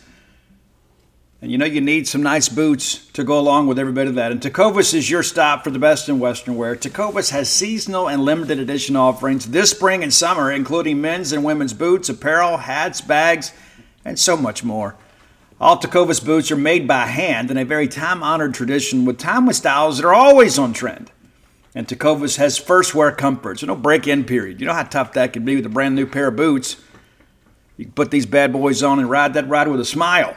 [1.42, 4.14] And you know you need some nice boots to go along with every bit of
[4.16, 4.30] that.
[4.30, 6.76] And Tecovas is your stop for the best in Western wear.
[6.76, 11.72] Tecovas has seasonal and limited edition offerings this spring and summer, including men's and women's
[11.72, 13.54] boots, apparel, hats, bags,
[14.04, 14.96] and so much more.
[15.58, 19.58] All Tecovas boots are made by hand in a very time honored tradition with timeless
[19.58, 21.10] styles that are always on trend.
[21.74, 24.60] And Tecovas has first wear comfort, so no break in period.
[24.60, 26.76] You know how tough that can be with a brand new pair of boots.
[27.78, 30.36] You can put these bad boys on and ride that ride with a smile.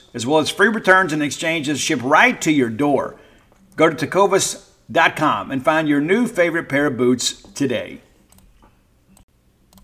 [0.13, 3.15] as well as free returns and exchanges shipped right to your door.
[3.75, 8.01] Go to tecovas.com and find your new favorite pair of boots today.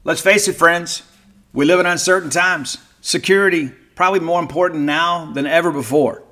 [0.04, 1.04] Let's face it, friends,
[1.54, 2.78] we live in uncertain times.
[3.02, 6.24] Security probably more important now than ever before.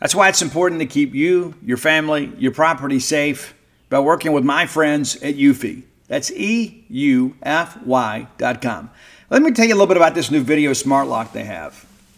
[0.00, 3.54] That's why it's important to keep you, your family, your property safe
[3.88, 5.84] by working with my friends at Eufy.
[6.08, 8.90] That's E U F Y dot com.
[9.30, 11.86] Let me tell you a little bit about this new video smart lock they have.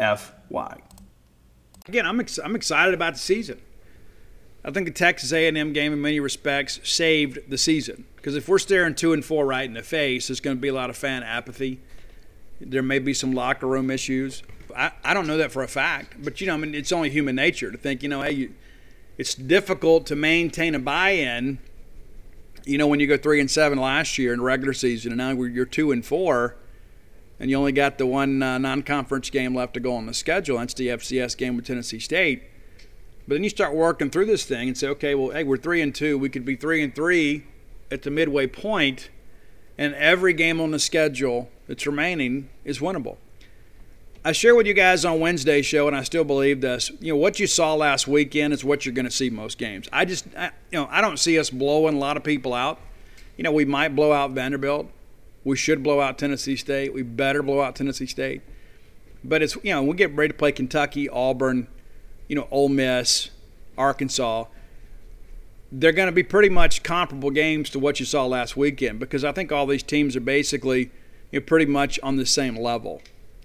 [0.00, 0.80] F Y.
[1.86, 3.60] Again, I'm, ex- I'm excited about the season.
[4.64, 8.58] I think the Texas A&M game, in many respects, saved the season because if we're
[8.58, 10.96] staring two and four right in the face, there's going to be a lot of
[10.96, 11.80] fan apathy.
[12.60, 14.42] There may be some locker room issues.
[14.76, 17.10] I, I don't know that for a fact, but you know, I mean, it's only
[17.10, 18.54] human nature to think, you know, hey, you,
[19.16, 21.58] it's difficult to maintain a buy-in.
[22.66, 25.30] You know, when you go three and seven last year in regular season, and now
[25.30, 26.56] you're two and four,
[27.40, 30.58] and you only got the one uh, non-conference game left to go on the schedule.
[30.58, 32.42] That's the FCS game with Tennessee State.
[33.26, 35.80] But then you start working through this thing and say, okay, well, hey, we're three
[35.80, 36.18] and two.
[36.18, 37.46] We could be three and three
[37.90, 39.08] at the midway point,
[39.78, 43.16] and every game on the schedule that's remaining is winnable.
[44.22, 46.90] I share with you guys on Wednesday show, and I still believe this.
[47.00, 49.88] You know what you saw last weekend is what you're going to see most games.
[49.90, 52.78] I just, I, you know, I don't see us blowing a lot of people out.
[53.38, 54.90] You know, we might blow out Vanderbilt.
[55.50, 56.94] We should blow out Tennessee State.
[56.94, 58.42] We better blow out Tennessee State.
[59.24, 61.66] But it's you know we get ready to play Kentucky, Auburn,
[62.28, 63.30] you know, Ole Miss,
[63.76, 64.44] Arkansas,
[65.72, 69.24] they're going to be pretty much comparable games to what you saw last weekend because
[69.24, 70.90] I think all these teams are basically
[71.30, 73.02] you know, pretty much on the same level.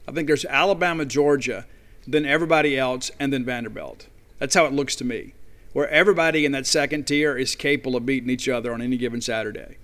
[0.08, 1.66] I think there's Alabama, Georgia,
[2.06, 4.08] then everybody else, and then Vanderbilt.
[4.38, 5.34] That's how it looks to me,
[5.74, 9.22] where everybody in that second tier is capable of beating each other on any given
[9.22, 9.78] Saturday.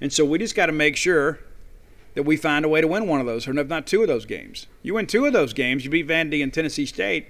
[0.00, 1.38] And so we just got to make sure
[2.14, 4.08] that we find a way to win one of those, or if not two of
[4.08, 4.66] those games.
[4.82, 7.26] You win two of those games, you beat Vandy and Tennessee State,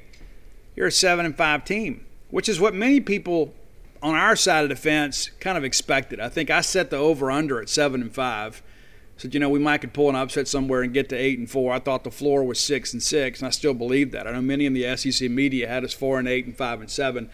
[0.75, 3.55] you're a seven and five team, which is what many people
[4.03, 6.21] on our side of the fence kind of expected.
[6.21, 8.62] I think I set the over under at seven and five.
[9.17, 11.51] Said, you know, we might could pull an upset somewhere and get to eight and
[11.51, 11.73] four.
[11.73, 14.29] I thought the floor was six and six, and I still believe that.
[14.29, 16.88] I know many in the SEC media had us four and eight and five and
[16.88, 17.29] seven,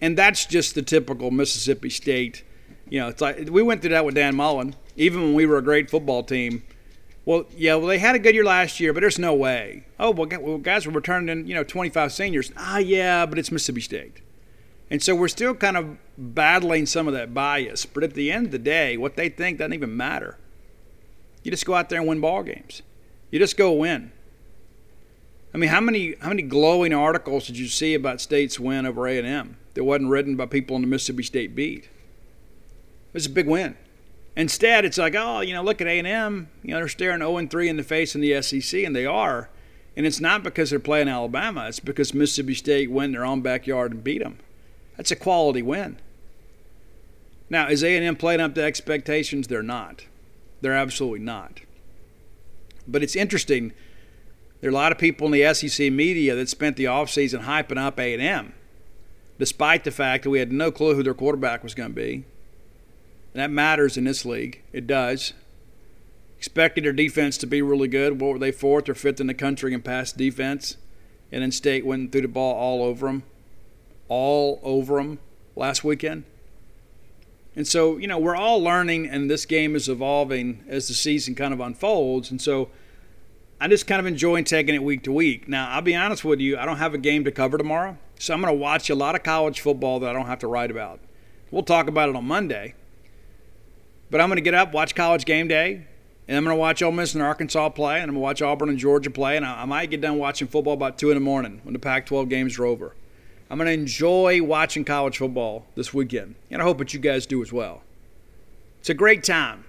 [0.00, 2.44] and that's just the typical Mississippi State.
[2.88, 4.76] You know, it's like we went through that with Dan Mullen.
[4.96, 6.62] Even when we were a great football team,
[7.24, 9.84] well, yeah, well, they had a good year last year, but there's no way.
[9.98, 12.52] Oh, well, guys were returning, you know, 25 seniors.
[12.56, 14.20] Ah, yeah, but it's Mississippi State.
[14.90, 17.86] And so we're still kind of battling some of that bias.
[17.86, 20.38] But at the end of the day, what they think doesn't even matter.
[21.42, 22.82] You just go out there and win ball games.
[23.30, 24.12] You just go win.
[25.54, 29.06] I mean, how many how many glowing articles did you see about State's win over
[29.06, 31.84] A&M that wasn't written by people on the Mississippi State beat?
[31.84, 33.76] It was a big win.
[34.36, 36.48] Instead, it's like, oh, you know, look at A&M.
[36.62, 39.48] You know, they're staring 0 3 in the face in the SEC, and they are.
[39.96, 41.66] And it's not because they're playing Alabama.
[41.68, 44.38] It's because Mississippi State went in their own backyard and beat them.
[44.96, 45.98] That's a quality win.
[47.48, 49.46] Now, is A&M playing up to expectations?
[49.46, 50.06] They're not.
[50.60, 51.60] They're absolutely not.
[52.88, 53.72] But it's interesting.
[54.60, 57.78] There are a lot of people in the SEC media that spent the offseason hyping
[57.78, 58.54] up A&M,
[59.38, 62.24] despite the fact that we had no clue who their quarterback was going to be
[63.34, 64.62] and that matters in this league.
[64.72, 65.34] It does.
[66.38, 68.20] Expecting their defense to be really good.
[68.20, 70.76] What were they, fourth or fifth in the country in pass defense?
[71.32, 73.24] And then State went and threw the ball all over them.
[74.08, 75.18] All over them
[75.56, 76.24] last weekend.
[77.56, 81.34] And so, you know, we're all learning, and this game is evolving as the season
[81.34, 82.30] kind of unfolds.
[82.30, 82.70] And so,
[83.60, 85.48] I just kind of enjoy taking it week to week.
[85.48, 88.34] Now, I'll be honest with you, I don't have a game to cover tomorrow, so
[88.34, 90.70] I'm going to watch a lot of college football that I don't have to write
[90.70, 91.00] about.
[91.50, 92.74] We'll talk about it on Monday.
[94.10, 95.86] But I'm going to get up, watch College Game Day,
[96.28, 98.42] and I'm going to watch Ole Miss and Arkansas play, and I'm going to watch
[98.42, 101.20] Auburn and Georgia play, and I, might get done watching football about 2 in the
[101.20, 102.94] morning when the Pac 12 games are over.
[103.50, 107.26] I'm going to enjoy watching college football this weekend, and I hope that you guys
[107.26, 107.82] do as well.
[108.80, 109.64] It's a great time.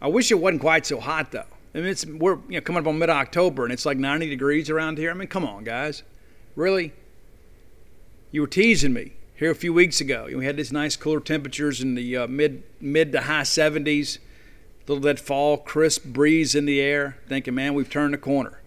[0.00, 1.44] I wish it wasn't quite so hot, though.
[1.74, 4.28] I mean, it's, we're you know, coming up on mid October, and it's like 90
[4.28, 5.10] degrees around here.
[5.10, 6.02] I mean, come on, guys.
[6.56, 6.92] Really?
[8.32, 10.28] You were teasing me here a few weeks ago.
[10.32, 14.18] We had these nice cooler temperatures in the uh, mid mid to high 70s.
[14.18, 14.20] A
[14.86, 17.16] little that fall crisp breeze in the air.
[17.26, 18.60] Thinking, man, we've turned the corner.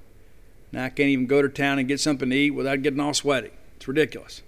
[0.71, 3.13] Now I can't even go to town and get something to eat without getting all
[3.13, 3.51] sweaty.
[3.77, 4.41] It's ridiculous.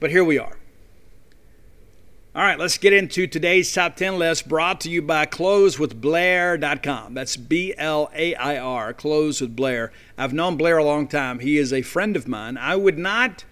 [0.00, 0.56] But here we are.
[2.34, 7.12] All right, let's get into today's top 10 list brought to you by closewithblair.com.
[7.12, 9.92] That's B L A I R, Close with Blair.
[10.16, 11.40] I've known Blair a long time.
[11.40, 12.56] He is a friend of mine.
[12.56, 13.44] I would not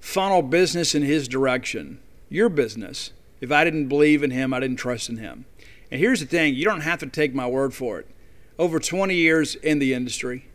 [0.00, 4.76] funnel business in his direction, your business, if I didn't believe in him, I didn't
[4.76, 5.44] trust in him.
[5.90, 8.06] And here's the thing you don't have to take my word for it.
[8.58, 10.46] Over 20 years in the industry,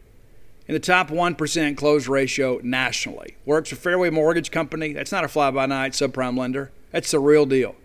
[0.67, 3.35] in the top 1% close ratio nationally.
[3.45, 4.93] Works for Fairway Mortgage Company.
[4.93, 7.75] That's not a fly by night subprime lender, that's the real deal.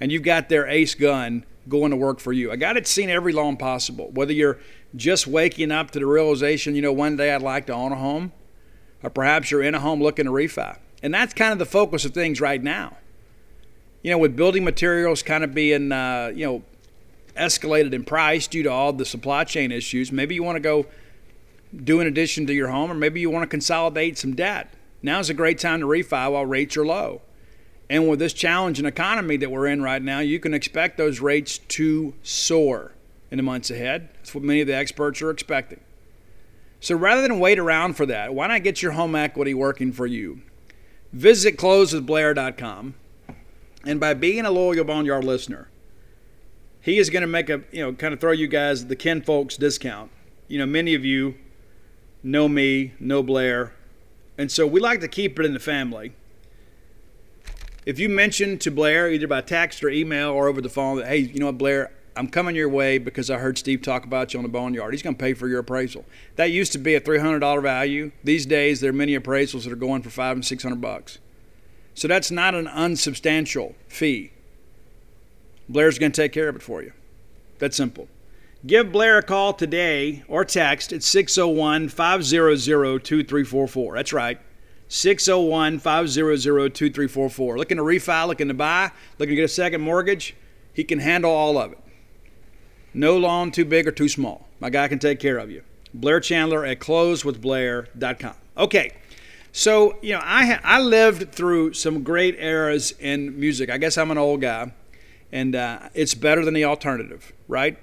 [0.00, 2.50] And you've got their ace gun going to work for you.
[2.50, 4.58] A guy that's seen every loan possible, whether you're
[4.96, 7.96] just waking up to the realization, you know, one day I'd like to own a
[7.96, 8.32] home,
[9.02, 10.76] or perhaps you're in a home looking to refi.
[11.02, 12.96] And that's kind of the focus of things right now.
[14.02, 16.62] You know, with building materials kind of being, uh, you know,
[17.36, 20.86] escalated in price due to all the supply chain issues, maybe you want to go
[21.84, 24.72] do an addition to your home, or maybe you want to consolidate some debt.
[25.02, 27.22] Now's a great time to refi while rates are low.
[27.88, 31.58] And with this challenging economy that we're in right now, you can expect those rates
[31.58, 32.92] to soar
[33.30, 34.10] in the months ahead.
[34.14, 35.80] That's what many of the experts are expecting.
[36.80, 40.06] So rather than wait around for that, why not get your home equity working for
[40.06, 40.42] you?
[41.12, 42.94] Visit closewithblair.com.
[43.84, 45.68] And by being a loyal Boneyard listener,
[46.80, 49.22] he is going to make a, you know, kind of throw you guys the Ken
[49.22, 50.10] Folks discount.
[50.48, 51.36] You know, many of you
[52.22, 53.72] know me, know Blair.
[54.38, 56.12] And so we like to keep it in the family.
[57.84, 61.08] If you mention to Blair, either by text or email or over the phone, that,
[61.08, 64.32] hey, you know what, Blair, I'm coming your way because I heard Steve talk about
[64.32, 64.92] you on the boneyard.
[64.92, 66.04] He's going to pay for your appraisal.
[66.36, 68.12] That used to be a $300 value.
[68.22, 71.18] These days, there are many appraisals that are going for five and 600 bucks.
[71.94, 74.32] So that's not an unsubstantial fee.
[75.68, 76.92] Blair's going to take care of it for you.
[77.58, 78.08] That's simple.
[78.66, 83.96] Give Blair a call today or text at 601 500 2344.
[83.96, 84.38] That's right.
[84.88, 87.58] 601 500 2344.
[87.58, 90.36] Looking to refi, looking to buy, looking to get a second mortgage,
[90.72, 91.78] he can handle all of it.
[92.94, 94.48] No lawn too big or too small.
[94.60, 95.62] My guy can take care of you.
[95.94, 98.34] Blair Chandler at closewithblair.com.
[98.56, 98.92] Okay,
[99.52, 103.70] so you know I ha- I lived through some great eras in music.
[103.70, 104.72] I guess I'm an old guy,
[105.30, 107.78] and uh, it's better than the alternative, right?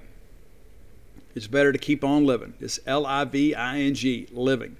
[1.35, 2.53] It's better to keep on living.
[2.59, 4.77] It's L I V I N G, living.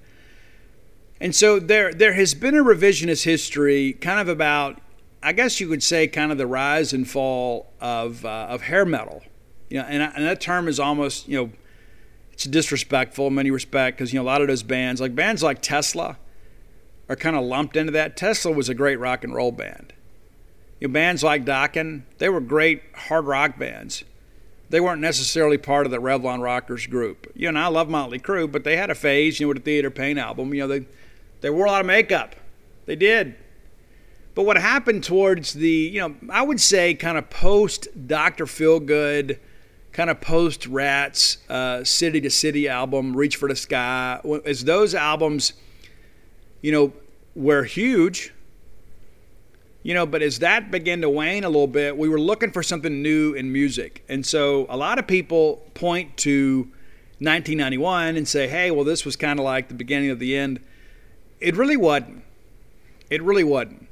[1.20, 4.80] And so there there has been a revisionist history, kind of about,
[5.22, 8.84] I guess you could say, kind of the rise and fall of uh, of hair
[8.84, 9.22] metal.
[9.70, 11.50] You know, and, and that term is almost you know,
[12.32, 15.42] it's disrespectful in many respects because you know a lot of those bands, like bands
[15.42, 16.18] like Tesla,
[17.08, 18.16] are kind of lumped into that.
[18.16, 19.92] Tesla was a great rock and roll band.
[20.80, 24.04] You know, bands like Dokken, they were great hard rock bands.
[24.70, 27.30] They weren't necessarily part of the Revlon Rockers group.
[27.34, 29.58] You know, and I love Motley Crue, but they had a phase, you know, with
[29.58, 30.54] the Theater Pain album.
[30.54, 30.86] You know, they
[31.40, 32.36] they wore a lot of makeup.
[32.86, 33.34] They did.
[34.34, 38.46] But what happened towards the, you know, I would say kind of post Dr.
[38.46, 39.38] Feelgood,
[39.92, 44.94] kind of post Ratt's, uh, City to City album, Reach for the Sky, as those
[44.94, 45.52] albums,
[46.62, 46.92] you know,
[47.34, 48.32] were huge,
[49.82, 52.62] you know, but as that began to wane a little bit, we were looking for
[52.62, 54.04] something new in music.
[54.08, 56.60] And so a lot of people point to
[57.20, 60.60] 1991 and say, hey, well, this was kind of like the beginning of the end.
[61.40, 62.22] It really wasn't.
[63.08, 63.88] It really wasn't.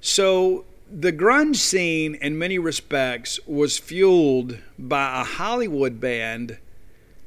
[0.00, 0.64] So
[0.98, 6.56] the grunge scene, in many respects, was fueled by a Hollywood band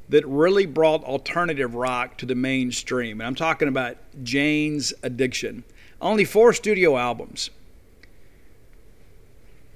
[0.10, 3.22] that really brought alternative rock to the mainstream.
[3.22, 5.64] And I'm talking about Jane's Addiction.
[6.02, 7.52] Only four studio albums.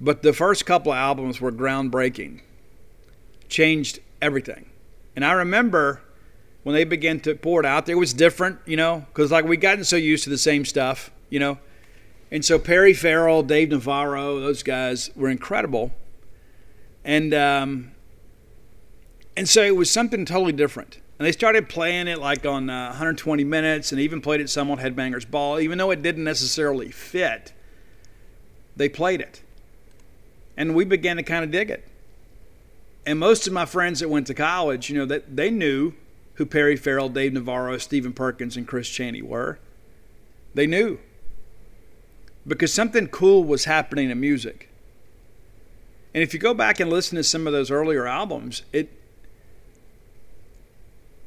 [0.00, 2.40] But the first couple of albums were groundbreaking,
[3.48, 4.66] changed everything.
[5.14, 6.02] And I remember
[6.64, 9.44] when they began to pour it out there, it was different, you know, because like
[9.44, 11.58] we gotten so used to the same stuff, you know.
[12.34, 15.92] And so Perry Farrell, Dave Navarro, those guys were incredible.
[17.04, 17.92] And um,
[19.36, 20.98] and so it was something totally different.
[21.16, 24.68] And they started playing it like on uh, 120 minutes, and even played it some
[24.68, 27.52] on Headbangers Ball, even though it didn't necessarily fit.
[28.74, 29.40] They played it,
[30.56, 31.86] and we began to kind of dig it.
[33.06, 35.92] And most of my friends that went to college, you know, that they knew
[36.34, 39.60] who Perry Farrell, Dave Navarro, Stephen Perkins, and Chris Chaney were.
[40.52, 40.98] They knew
[42.46, 44.68] because something cool was happening in music.
[46.12, 48.90] And if you go back and listen to some of those earlier albums, it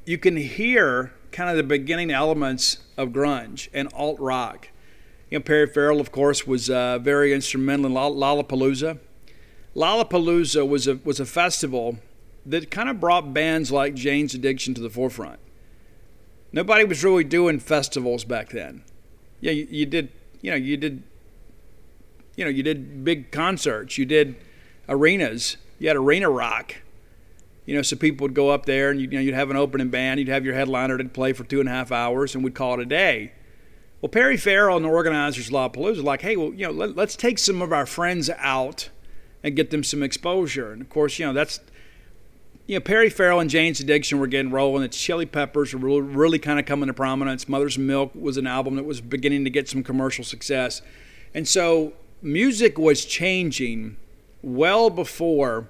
[0.05, 4.69] you can hear kind of the beginning elements of grunge and alt rock.
[5.29, 8.99] You know, Perry Farrell, of course, was uh, very instrumental in Lollapalooza.
[9.75, 11.97] Lollapalooza was a was a festival
[12.45, 15.39] that kind of brought bands like Jane's Addiction to the forefront.
[16.53, 18.83] Nobody was really doing festivals back then.
[19.41, 20.09] Yeah, you, you did.
[20.41, 21.03] You know, you did.
[22.35, 23.97] You know, you did big concerts.
[23.97, 24.35] You did
[24.87, 25.57] arenas.
[25.79, 26.75] You had arena rock.
[27.65, 29.57] You know, so people would go up there and you, you know you'd have an
[29.57, 30.19] opening band.
[30.19, 32.75] You'd have your headliner that'd play for two and a half hours, and we'd call
[32.75, 33.33] it a day.
[34.01, 37.15] Well, Perry Farrell and the organizers of Lollapalooza like, hey, well, you know, let, let's
[37.15, 38.89] take some of our friends out
[39.43, 40.71] and get them some exposure.
[40.71, 41.59] And of course, you know, that's
[42.67, 44.81] you know, Perry Farrell and Jane's Addiction were getting rolling.
[44.81, 47.47] The Chili Peppers were really, really kind of coming to prominence.
[47.47, 50.81] Mother's Milk was an album that was beginning to get some commercial success.
[51.33, 53.95] And so music was changing
[54.41, 55.69] well before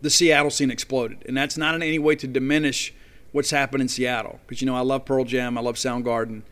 [0.00, 1.22] the Seattle scene exploded.
[1.26, 2.94] And that's not in any way to diminish
[3.32, 4.40] what's happened in Seattle.
[4.46, 6.42] Because, you know, I love Pearl Jam, I love Soundgarden.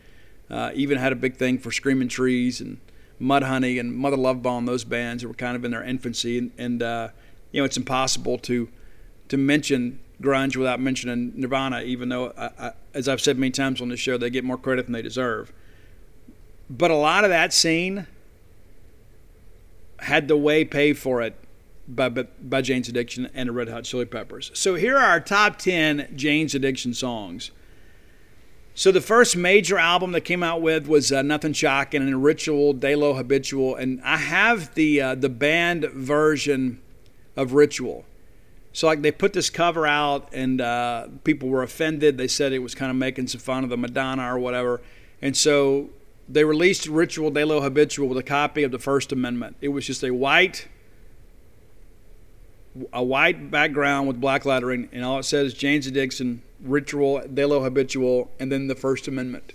[0.51, 2.78] Uh, even had a big thing for Screaming Trees and
[3.18, 6.37] Mudhoney and Mother Love Bone, those bands that were kind of in their infancy.
[6.37, 7.09] And, and uh,
[7.51, 8.68] you know, it's impossible to
[9.33, 13.80] to mention grunge without mentioning Nirvana, even though, I, I, as I've said many times
[13.80, 15.55] on this show, they get more credit than they deserve.
[16.68, 18.07] But a lot of that scene
[20.01, 21.35] had the way paid for it
[21.89, 24.51] by, by, Jane's Addiction and the Red Hot Chili Peppers.
[24.53, 27.53] So here are our top 10 Jane's Addiction songs.
[28.74, 32.74] So the first major album that came out with was uh, Nothing Shocking and Ritual,
[32.74, 36.83] De Lo Habitual, and I have the uh, the band version
[37.35, 38.05] of Ritual.
[38.72, 42.16] So like they put this cover out, and uh, people were offended.
[42.16, 44.80] They said it was kind of making some fun of the Madonna or whatever,
[45.20, 45.90] and so
[46.28, 49.56] they released Ritual De Lo Habitual with a copy of the First Amendment.
[49.60, 50.68] It was just a white
[52.92, 57.44] a white background with black lettering, and all it says is Jane's Addiction, Ritual, De
[57.44, 59.52] Lo Habitual, and then the First Amendment.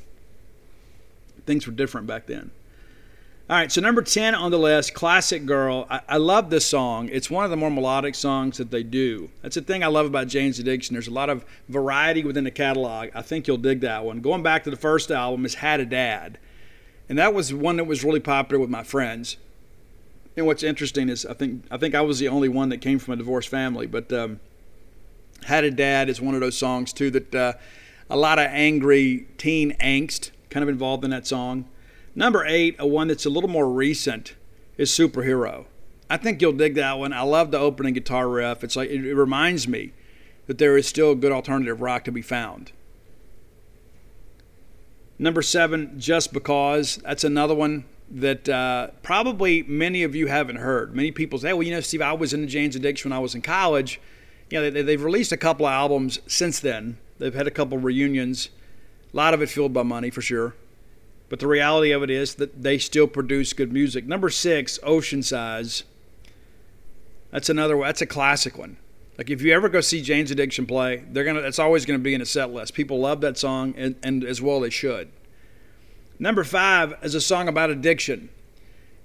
[1.46, 2.52] Things were different back then.
[3.50, 5.88] All right, so number 10 on the list, Classic Girl.
[5.90, 7.08] I, I, love this song.
[7.10, 9.30] It's one of the more melodic songs that they do.
[9.42, 10.96] That's the thing I love about Jane's Addiction.
[10.96, 13.08] There's a lot of variety within the catalog.
[13.16, 14.20] I think you'll dig that one.
[14.20, 16.40] Going back to the first album is Had a Dad.
[17.08, 19.38] And that was one that was really popular with my friends.
[20.36, 23.00] And what's interesting is I think I think I was the only one that came
[23.00, 24.42] from a divorced family, but um,
[25.46, 27.54] Had a Dad is one of those songs too that uh,
[28.10, 31.64] a lot of angry teen angst kind of involved in that song.
[32.18, 34.34] Number eight, a one that's a little more recent,
[34.76, 35.66] is Superhero.
[36.10, 37.14] I think you'll dig that one.
[37.14, 38.64] I love the opening guitar riff.
[38.64, 39.94] It's like it, reminds me
[40.48, 42.72] that there is still good alternative rock to be found.
[45.20, 46.96] Number seven, Just Because.
[47.04, 50.96] That's another one that uh, probably many of you haven't heard.
[50.96, 53.22] Many people say, well, you know, Steve, I was in the Jane's Addiction when I
[53.22, 54.02] was in college.
[54.50, 56.98] You know, they, have released a couple of albums since then.
[57.20, 58.50] They've had a couple of reunions.
[59.14, 60.56] A lot of it fueled by money, for sure.
[61.30, 64.06] But the reality of it is that they still produce good music.
[64.06, 65.84] Number six, Ocean Size.
[67.32, 67.78] That's another.
[67.80, 68.78] That's a classic one.
[69.18, 71.42] Like if you ever go see Jane's Addiction play, they're gonna.
[71.42, 72.74] It's always gonna be in a set list.
[72.74, 75.12] People love that song, and, and as well they should.
[76.20, 78.30] Number five is a song about addiction,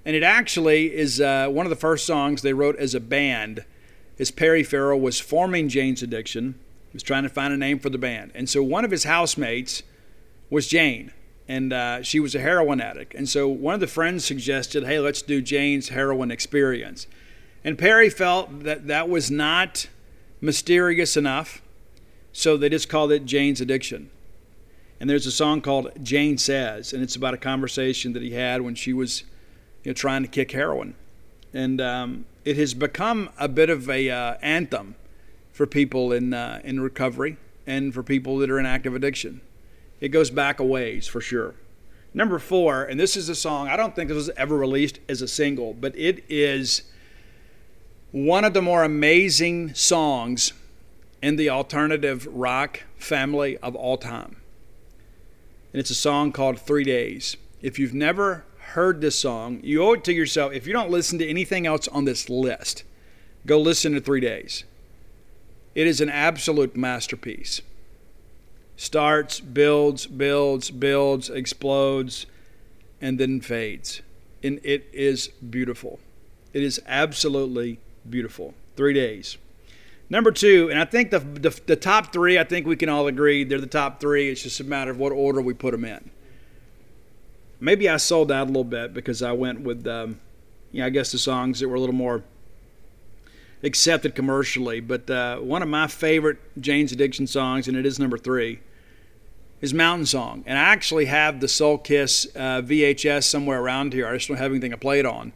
[0.05, 3.65] and it actually is uh, one of the first songs they wrote as a band.
[4.19, 6.53] As Perry Farrell was forming Jane's Addiction,
[6.91, 9.03] he was trying to find a name for the band, and so one of his
[9.03, 9.81] housemates
[10.49, 11.11] was Jane
[11.53, 13.13] and uh, she was a heroin addict.
[13.13, 17.05] And so one of the friends suggested, hey, let's do Jane's heroin experience.
[17.63, 19.87] And Perry felt that that was not
[20.41, 21.61] mysterious enough,
[22.31, 24.09] so they just called it Jane's Addiction.
[24.99, 28.63] And there's a song called Jane Says, and it's about a conversation that he had
[28.63, 29.21] when she was
[29.83, 30.95] you know, trying to kick heroin.
[31.53, 34.95] And um, it has become a bit of a uh, anthem
[35.51, 37.37] for people in, uh, in recovery
[37.67, 39.41] and for people that are in active addiction
[40.03, 41.55] it goes back a ways for sure.
[42.13, 45.21] Number four, and this is a song, I don't think this was ever released as
[45.21, 46.81] a single, but it is
[48.11, 50.51] one of the more amazing songs
[51.21, 54.35] in the alternative rock family of all time.
[55.71, 57.37] And it's a song called Three Days.
[57.61, 60.51] If you've never heard this song, you owe it to yourself.
[60.51, 62.83] If you don't listen to anything else on this list,
[63.45, 64.65] go listen to Three Days.
[65.75, 67.61] It is an absolute masterpiece
[68.75, 72.25] starts, builds, builds, builds, explodes,
[73.01, 74.01] and then fades.
[74.43, 75.99] And it is beautiful.
[76.53, 78.53] It is absolutely beautiful.
[78.75, 79.37] Three days.
[80.09, 83.07] Number two, and I think the, the, the, top three, I think we can all
[83.07, 84.29] agree they're the top three.
[84.29, 86.11] It's just a matter of what order we put them in.
[87.59, 90.19] Maybe I sold out a little bit because I went with, um,
[90.71, 92.23] you know, I guess the songs that were a little more
[93.63, 94.79] accepted commercially.
[94.79, 98.59] But uh, one of my favorite Jane's Addiction songs, and it is number three,
[99.61, 100.43] is Mountain Song.
[100.45, 104.07] And I actually have the Soul Kiss uh, VHS somewhere around here.
[104.07, 105.33] I just don't have anything to play it on.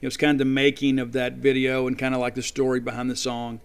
[0.00, 2.80] It was kind of the making of that video and kind of like the story
[2.80, 3.60] behind the song.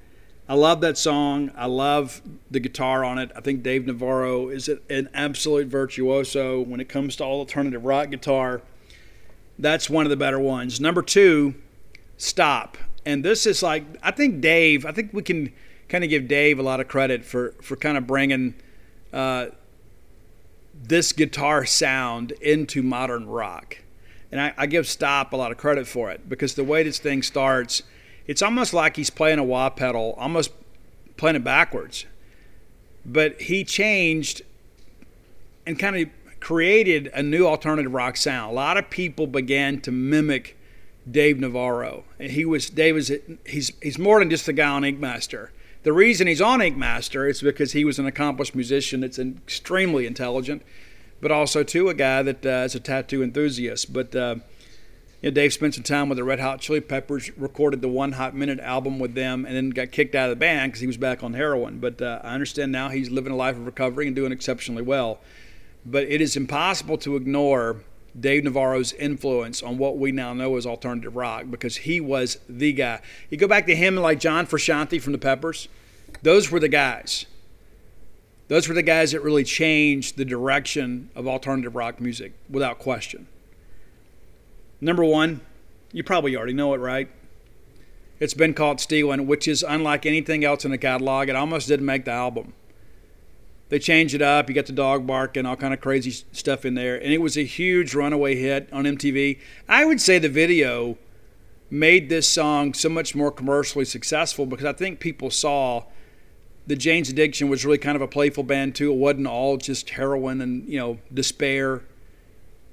[0.50, 1.52] I love that song.
[1.56, 3.32] I love the guitar on it.
[3.36, 8.10] I think Dave Navarro is an absolute virtuoso when it comes to all alternative rock
[8.10, 8.62] guitar.
[9.58, 10.82] That's one of the better ones.
[10.82, 11.54] Number two,
[12.18, 14.86] Stop and this is like I think Dave.
[14.86, 15.52] I think we can
[15.90, 18.56] kind of give Dave a lot of credit for for kind of bringing
[19.12, 19.48] uh,
[20.74, 23.78] this guitar sound into modern rock,
[24.32, 27.00] and I, I give Stop a lot of credit for it because the way this
[27.00, 27.84] thing starts,
[28.28, 30.52] it's almost like he's playing a wah pedal, almost
[31.18, 32.06] playing it backwards,
[33.06, 34.42] but he changed
[35.66, 38.52] and kind of created a new alternative rock sound.
[38.52, 40.58] A lot of people began to mimic
[41.10, 42.06] Dave Navarro.
[42.20, 43.14] He was Dave is
[43.46, 45.52] he's he's more than just the guy on Ink Master.
[45.84, 50.06] The reason he's on Ink Master is because he was an accomplished musician that's extremely
[50.06, 50.62] intelligent,
[51.20, 53.92] but also too a guy that uh, is a tattoo enthusiast.
[53.92, 54.36] But uh,
[55.22, 58.14] you know, Dave spent some time with the Red Hot Chili Peppers, recorded the One
[58.14, 60.88] Hot Minute album with them, and then got kicked out of the band because he
[60.88, 61.80] was back on heroin.
[61.80, 65.20] But uh, I understand now he's living a life of recovery and doing exceptionally well.
[65.86, 67.82] But it is impossible to ignore
[68.20, 72.74] Dave Navarro's influence on what we now know as alternative rock because he was the
[72.74, 73.02] guy.
[73.30, 75.68] You go back to him and like John Frusciante from the Peppers,
[76.22, 77.26] those were the guys.
[78.50, 83.28] Those were the guys that really changed the direction of alternative rock music without question.
[84.80, 85.42] Number one,
[85.92, 87.10] you probably already know it, right?
[88.20, 91.30] It's been Caught Stealing, which is unlike anything else in the catalog.
[91.30, 92.54] It almost didn't make the album.
[93.74, 94.50] They changed it up.
[94.50, 97.36] You got the dog barking, all kind of crazy stuff in there, and it was
[97.36, 99.40] a huge runaway hit on MTV.
[99.68, 101.00] I would say the video
[101.72, 105.86] made this song so much more commercially successful because I think people saw
[106.68, 108.92] the Jane's Addiction was really kind of a playful band too.
[108.92, 111.82] It wasn't all just heroin and you know despair.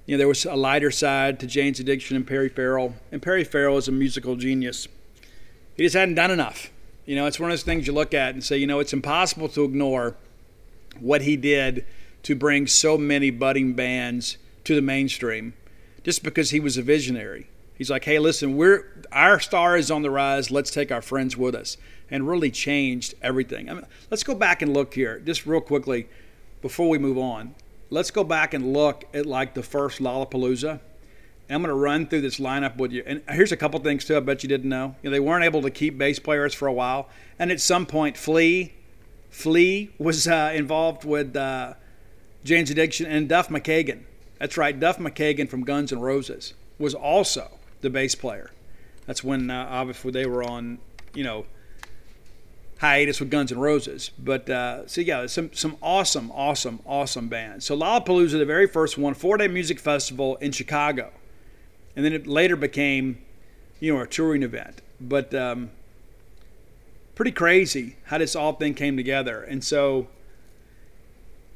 [0.05, 3.45] You know there was a lighter side to Jane's Addiction and Perry Farrell, and Perry
[3.45, 4.87] Farrell is a musical genius.
[5.79, 6.71] He just hadn't done enough.
[7.07, 8.93] You know, it's one of those things you look at and say, you know, it's
[8.93, 10.15] impossible to ignore
[10.99, 11.85] what he did
[12.23, 15.55] to bring so many budding bands to the mainstream,
[16.03, 17.47] just because he was a visionary.
[17.77, 20.51] He's like, hey, listen, we're our star is on the rise.
[20.51, 21.79] Let's take our friends with us
[22.11, 23.71] and really changed everything.
[23.71, 26.07] I mean, let's go back and look here, just real quickly,
[26.61, 27.55] before we move on.
[27.89, 30.73] Let's go back and look at like the first Lollapalooza.
[31.49, 33.03] And I'm going to run through this lineup with you.
[33.07, 34.17] And here's a couple things too.
[34.17, 34.95] I bet you didn't know.
[35.03, 37.87] You know, they weren't able to keep bass players for a while, and at some
[37.87, 38.75] point, Flea,
[39.31, 41.75] Flea was uh, involved with uh,
[42.45, 44.03] Jane's Addiction, and Duff McKagan.
[44.39, 48.51] That's right, Duff McKagan from Guns N' Roses was also the bass player.
[49.07, 50.79] That's when uh, obviously they were on,
[51.15, 51.47] you know,
[52.79, 54.11] hiatus with Guns N' Roses.
[54.19, 57.67] But uh, so yeah, some some awesome, awesome, awesome bands.
[57.67, 61.13] So Lollapalooza, the very first one, four day music festival in Chicago,
[61.95, 63.19] and then it later became,
[63.79, 64.81] you know, a touring event.
[65.01, 65.71] But um,
[67.21, 69.43] pretty crazy how this all thing came together.
[69.43, 70.09] And so,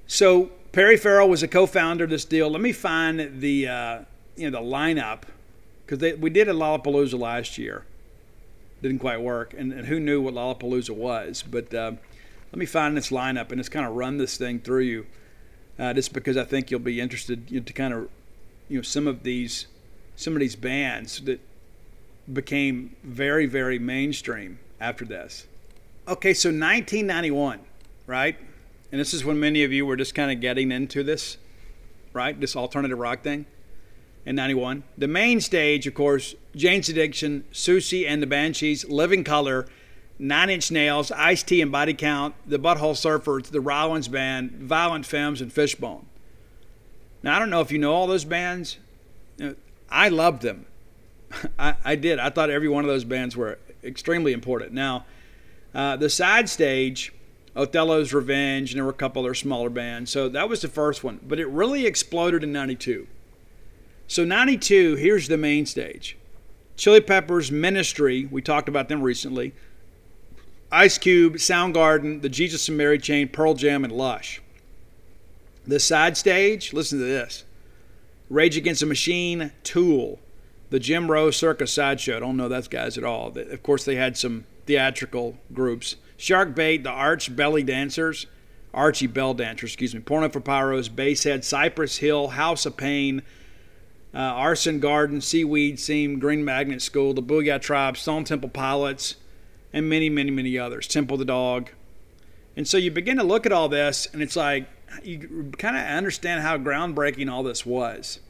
[0.06, 2.50] so Perry Farrell was a co-founder of this deal.
[2.50, 4.00] Let me find the uh,
[4.36, 5.22] you know the lineup
[5.86, 7.86] because we did a Lollapalooza last year
[8.82, 9.54] didn't quite work.
[9.56, 11.42] And, and who knew what Lollapalooza was?
[11.42, 11.92] But uh,
[12.52, 15.06] let me find this lineup and just kind of run this thing through you,
[15.78, 18.10] uh, just because I think you'll be interested you know, to kind of,
[18.68, 19.66] you know, some of these,
[20.14, 21.40] some of these bands that
[22.30, 25.46] became very, very mainstream after this.
[26.06, 27.60] Okay, so 1991,
[28.06, 28.36] right?
[28.92, 31.38] And this is when many of you were just kind of getting into this,
[32.12, 32.38] right?
[32.38, 33.46] This alternative rock thing
[34.26, 34.82] in 91.
[34.98, 39.66] The main stage, of course, Jane's Addiction, Siouxsie and the Banshees, Living Colour,
[40.18, 45.06] Nine Inch Nails, Ice T and Body Count, the Butthole Surfers, the Rollins Band, Violent
[45.06, 46.04] Femmes, and Fishbone.
[47.22, 48.76] Now, I don't know if you know all those bands.
[49.42, 49.52] Uh,
[49.88, 50.66] I loved them.
[51.58, 52.18] I, I did.
[52.18, 54.72] I thought every one of those bands were extremely important.
[54.72, 55.06] Now,
[55.74, 57.12] uh, the side stage,
[57.56, 60.10] Othello's Revenge, and there were a couple other smaller bands.
[60.10, 61.20] So that was the first one.
[61.26, 63.06] But it really exploded in 92.
[64.06, 66.16] So 92, here's the main stage.
[66.76, 69.54] Chili Peppers, Ministry, we talked about them recently.
[70.70, 74.42] Ice Cube, Soundgarden, the Jesus and Mary Chain, Pearl Jam, and Lush.
[75.66, 77.44] The side stage, listen to this.
[78.28, 80.18] Rage Against the Machine, Tool,
[80.70, 82.16] the Jim Rose Circus Sideshow.
[82.16, 83.36] I don't know those guys at all.
[83.38, 85.96] Of course, they had some theatrical groups.
[86.16, 88.26] Shark Bait, the Arch Belly Dancers,
[88.72, 90.00] Archie Bell Dancers, excuse me.
[90.00, 93.22] Porno for Pyros, Basehead, Cypress Hill, House of Pain,
[94.14, 99.16] uh, Arson Garden, Seaweed Seam, Green Magnet School, the Booyah Tribe, Stone Temple Pilots,
[99.72, 100.86] and many, many, many others.
[100.86, 101.70] Temple the Dog.
[102.56, 104.68] And so you begin to look at all this, and it's like
[105.02, 108.20] you kind of understand how groundbreaking all this was.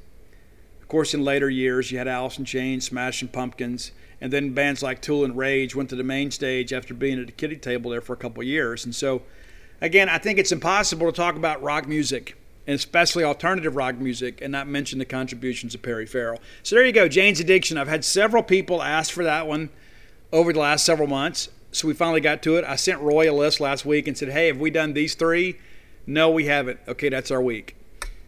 [0.81, 3.93] Of course, in later years, you had Alice in Chains, Smashing Pumpkins,
[4.25, 7.27] and then bands like Tool and Rage went to the main stage after being at
[7.27, 8.87] the kiddie table there for a couple years.
[8.87, 9.21] And so,
[9.83, 12.35] again, I think it's impossible to talk about rock music
[12.67, 16.41] and especially alternative rock music, and not mention the contributions of Perry Farrell.
[16.63, 17.77] So there you go, Jane's Addiction.
[17.77, 19.69] I've had several people ask for that one
[20.33, 22.65] over the last several months, so we finally got to it.
[22.65, 25.59] I sent Roy a list last week and said, "Hey, have we done these three?
[26.07, 26.81] No, we haven't.
[26.89, 27.77] Okay, that's our week.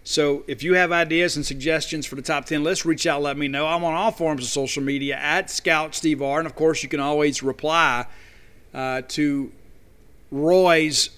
[0.08, 3.36] So if you have ideas and suggestions for the top 10 list, reach out, let
[3.36, 3.66] me know.
[3.66, 6.38] I'm on all forms of social media at Scout Steve R.
[6.38, 8.06] And of course, you can always reply
[8.72, 9.50] uh, to
[10.30, 11.10] Roy's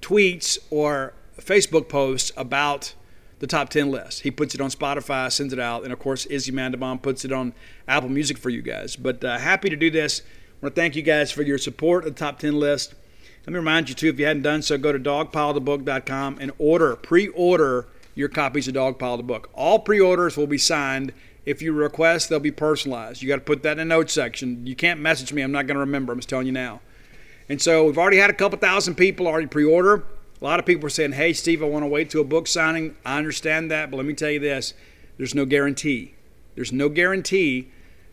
[0.00, 2.92] tweets or Facebook posts about
[3.38, 4.22] the top 10 list.
[4.22, 7.30] He puts it on Spotify, sends it out, and of course, Izzy Mandabon puts it
[7.30, 7.52] on
[7.86, 8.96] Apple Music for you guys.
[8.96, 10.22] But uh, happy to do this.
[10.22, 12.94] I want to thank you guys for your support of the top 10 list.
[13.46, 16.96] Let me remind you, too, if you hadn't done so, go to dogpilethebook.com and order,
[16.96, 19.50] pre order your copies of Dogpile the Book.
[19.52, 21.12] All pre orders will be signed.
[21.44, 23.20] If you request, they'll be personalized.
[23.20, 24.66] You got to put that in the notes section.
[24.66, 25.42] You can't message me.
[25.42, 26.12] I'm not going to remember.
[26.12, 26.80] I'm just telling you now.
[27.50, 30.04] And so we've already had a couple thousand people already pre order
[30.40, 32.46] A lot of people are saying, hey, Steve, I want to wait to a book
[32.46, 32.96] signing.
[33.04, 34.72] I understand that, but let me tell you this
[35.18, 36.14] there's no guarantee.
[36.54, 37.70] There's no guarantee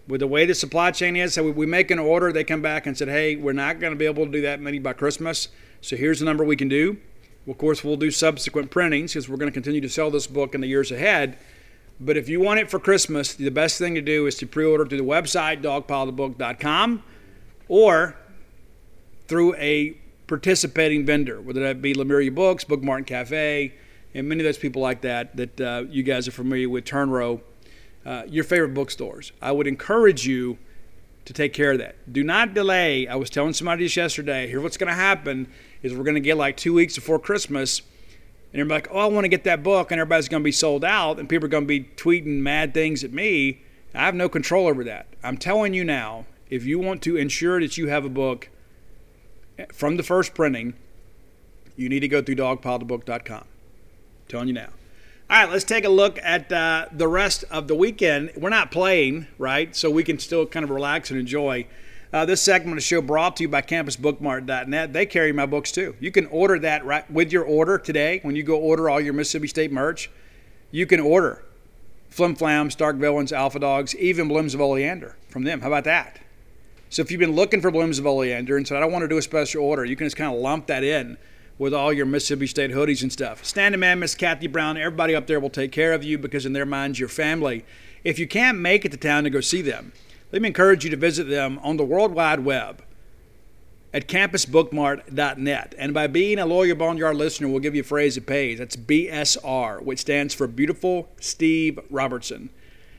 [0.08, 1.34] with the way the supply chain is.
[1.34, 3.98] So we make an order, they come back and said, hey, we're not going to
[3.98, 5.48] be able to do that many by Christmas.
[5.82, 6.98] So here's the number we can do.
[7.46, 10.28] Well, of course, we'll do subsequent printings because we're going to continue to sell this
[10.28, 11.38] book in the years ahead.
[12.00, 14.66] But if you want it for Christmas, the best thing to do is to pre
[14.66, 17.04] order through the website, dogpilethebook.com,
[17.68, 18.16] or
[19.28, 19.98] through a
[20.28, 23.74] participating vendor, whether that be Lemuria Books, Book Mart and Cafe,
[24.14, 27.42] and many of those people like that that uh, you guys are familiar with, Turnrow,
[28.06, 29.32] uh, your favorite bookstores.
[29.42, 30.58] I would encourage you
[31.26, 32.12] to take care of that.
[32.12, 33.08] Do not delay.
[33.08, 34.48] I was telling somebody this yesterday.
[34.48, 35.52] Here's what's going to happen
[35.84, 37.82] is we're going to get like two weeks before Christmas,
[38.52, 40.52] and they're like, "Oh, I want to get that book," and everybody's going to be
[40.52, 43.62] sold out, and people are going to be tweeting mad things at me.
[43.94, 45.08] I have no control over that.
[45.24, 48.50] I'm telling you now, if you want to ensure that you have a book
[49.72, 50.74] from the first printing,
[51.76, 53.38] you need to go through dogpilethebook.com.
[53.38, 53.46] I'm
[54.28, 54.70] telling you now.
[55.32, 58.34] All right, let's take a look at uh, the rest of the weekend.
[58.36, 59.74] We're not playing, right?
[59.74, 61.68] So we can still kind of relax and enjoy.
[62.12, 64.92] Uh, this segment of the show brought to you by CampusBookmart.net.
[64.92, 65.96] They carry my books too.
[66.02, 69.14] You can order that right with your order today when you go order all your
[69.14, 70.12] Mississippi State merch.
[70.70, 71.46] You can order
[72.10, 75.62] Flim Flams, Dark Villains, Alpha Dogs, even Blooms of Oleander from them.
[75.62, 76.20] How about that?
[76.90, 79.08] So if you've been looking for Blooms of Oleander and said, I don't want to
[79.08, 81.18] do a special order, you can just kind of lump that in
[81.62, 83.46] with all your Mississippi State hoodies and stuff.
[83.46, 86.54] Standing man, Miss Kathy Brown, everybody up there will take care of you because in
[86.54, 87.64] their minds, you're family.
[88.04, 89.94] If you can't make it to town to go see them,
[90.32, 92.84] let me encourage you to visit them on the World Wide Web
[93.94, 95.76] at campusbookmart.net.
[95.78, 98.58] And by being a Lawyer Boneyard listener, we'll give you a phrase that pays.
[98.58, 102.50] That's BSR, which stands for Beautiful Steve Robertson.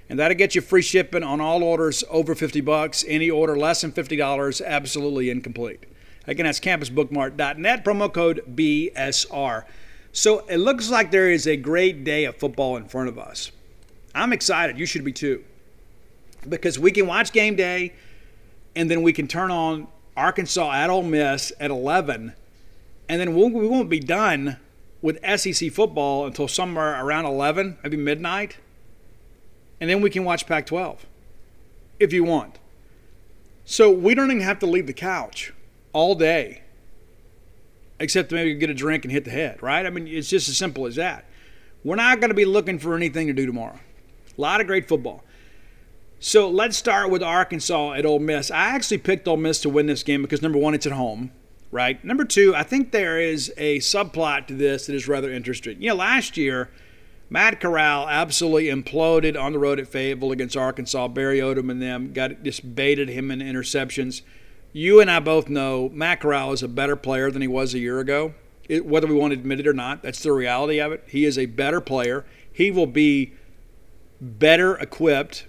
[0.08, 3.04] And that'll get you free shipping on all orders over 50 bucks.
[3.08, 5.86] Any order less than $50, absolutely incomplete.
[6.26, 9.64] Again, that's campusbookmart.net, promo code BSR.
[10.12, 13.50] So it looks like there is a great day of football in front of us.
[14.14, 14.78] I'm excited.
[14.78, 15.42] You should be too.
[16.48, 17.94] Because we can watch game day
[18.76, 22.34] and then we can turn on Arkansas at Ole Miss at 11.
[23.08, 24.58] And then we won't be done
[25.00, 28.58] with SEC football until somewhere around 11, maybe midnight.
[29.80, 31.06] And then we can watch Pac 12
[31.98, 32.58] if you want.
[33.64, 35.52] So we don't even have to leave the couch
[35.92, 36.62] all day,
[37.98, 39.84] except maybe get a drink and hit the head, right?
[39.86, 41.24] I mean, it's just as simple as that.
[41.84, 43.78] We're not going to be looking for anything to do tomorrow.
[44.36, 45.24] A lot of great football.
[46.20, 48.50] So let's start with Arkansas at Ole Miss.
[48.50, 51.32] I actually picked Ole Miss to win this game because number one, it's at home,
[51.72, 52.02] right?
[52.04, 55.82] Number two, I think there is a subplot to this that is rather interesting.
[55.82, 56.70] You know, last year,
[57.28, 61.08] Matt Corral absolutely imploded on the road at Fayetteville against Arkansas.
[61.08, 64.22] Barry Odom and them got just baited him in interceptions
[64.72, 67.78] you and I both know Matt Corral is a better player than he was a
[67.78, 68.34] year ago.
[68.68, 71.04] It, whether we want to admit it or not, that's the reality of it.
[71.06, 72.24] He is a better player.
[72.50, 73.34] He will be
[74.20, 75.46] better equipped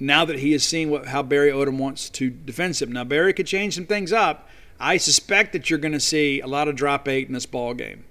[0.00, 2.90] now that he has seen what, how Barry Odom wants to defend him.
[2.90, 4.48] Now, Barry could change some things up.
[4.80, 7.74] I suspect that you're going to see a lot of drop eight in this ball
[7.74, 8.04] game.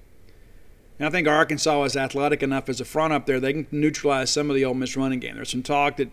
[1.00, 4.30] And I think Arkansas is athletic enough as a front up there; they can neutralize
[4.30, 5.36] some of the Ole Miss running game.
[5.36, 6.10] There's some talk that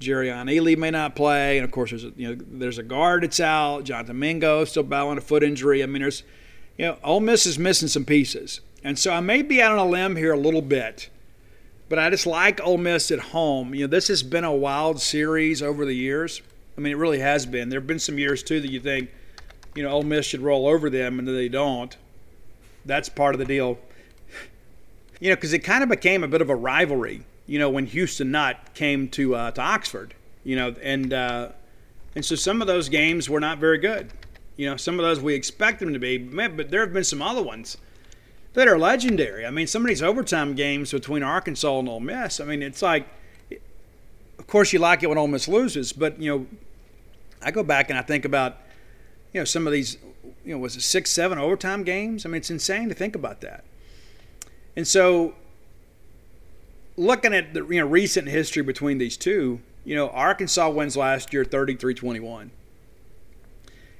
[0.00, 3.24] Jerrion Ealy may not play, and of course there's a, you know there's a guard
[3.24, 3.84] that's out.
[3.84, 5.82] Jonathan Mingo still battling a foot injury.
[5.82, 6.22] I mean there's
[6.76, 9.78] you know Ole Miss is missing some pieces, and so I may be out on
[9.78, 11.10] a limb here a little bit,
[11.88, 13.74] but I just like Ole Miss at home.
[13.74, 16.42] You know this has been a wild series over the years.
[16.76, 17.68] I mean it really has been.
[17.68, 19.10] There have been some years too that you think
[19.74, 21.96] you know Ole Miss should roll over them, and they don't.
[22.84, 23.78] That's part of the deal.
[25.18, 27.86] You know because it kind of became a bit of a rivalry you know, when
[27.86, 31.48] Houston Nutt came to uh, to Oxford, you know, and uh,
[32.14, 34.12] and so some of those games were not very good.
[34.56, 37.22] You know, some of those we expect them to be, but there have been some
[37.22, 37.78] other ones
[38.52, 39.46] that are legendary.
[39.46, 42.38] I mean, some of these overtime games between Arkansas and Ole Miss.
[42.40, 43.06] I mean, it's like,
[44.38, 46.46] of course, you like it when Ole Miss loses, but you know,
[47.40, 48.58] I go back and I think about,
[49.32, 49.96] you know, some of these,
[50.44, 52.26] you know, was it six, seven overtime games?
[52.26, 53.64] I mean, it's insane to think about that.
[54.76, 55.34] And so
[56.98, 61.32] looking at the you know recent history between these two, you know, Arkansas wins last
[61.32, 62.50] year 33-21.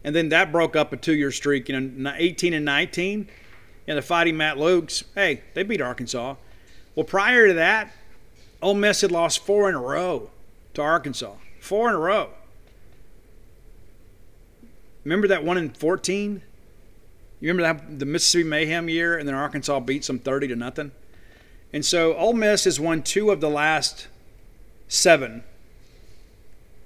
[0.05, 3.29] And then that broke up a two-year streak, you know, 18 and 19.
[3.87, 6.35] And the Fighting Matt Lukes, hey, they beat Arkansas.
[6.95, 7.93] Well, prior to that,
[8.61, 10.31] Ole Miss had lost four in a row
[10.75, 11.33] to Arkansas.
[11.61, 12.31] Four in a row.
[15.05, 16.43] Remember that one in 14?
[17.41, 20.91] You remember that the Mississippi Mayhem year, and then Arkansas beat some 30 to nothing?
[21.73, 24.09] And so Ole Miss has won two of the last
[24.89, 25.45] seven.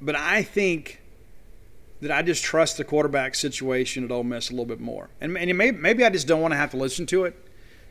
[0.01, 1.01] But I think
[2.01, 5.09] that I just trust the quarterback situation at Ole Miss a little bit more.
[5.21, 7.37] And, and maybe, maybe I just don't want to have to listen to it,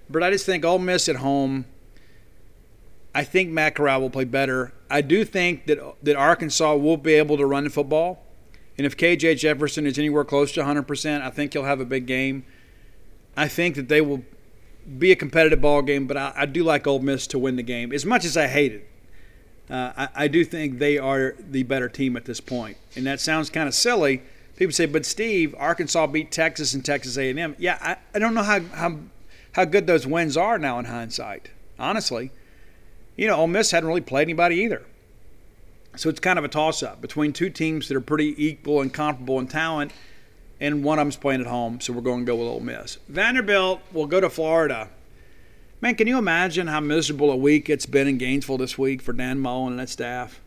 [0.10, 1.66] but I just think Ole Miss at home.
[3.16, 4.74] I think Matt Corral will play better.
[4.90, 8.24] I do think that that Arkansas will be able to run the football,
[8.78, 12.06] and if KJ Jefferson is anywhere close to 100%, I think he'll have a big
[12.06, 12.46] game.
[13.36, 14.24] I think that they will
[14.98, 17.64] be a competitive ball game, but I, I do like Ole Miss to win the
[17.64, 18.88] game as much as I hate it.
[19.70, 22.76] Uh, I, I, do think they are the better team at this point.
[22.96, 24.22] and that sounds kind of silly.
[24.58, 28.44] People say, "But Steve, Arkansas beat Texas and Texas A&M." Yeah, I, I don't know
[28.44, 28.98] how, how
[29.54, 31.52] how good those wins are now in hindsight.
[31.80, 32.32] Honestly,
[33.16, 34.84] you know, Ole Miss hadn't really played anybody either,
[35.96, 39.40] so it's kind of a toss-up between two teams that are pretty equal and comparable
[39.40, 39.94] in talent,
[40.62, 41.82] and one of them's playing at home.
[41.82, 43.00] So we're going to go with Ole Miss.
[43.10, 44.90] Vanderbilt will go to Florida.
[45.82, 49.12] Man, can you imagine how miserable a week it's been in Gainesville this week for
[49.12, 50.40] Dan Mullen and that staff?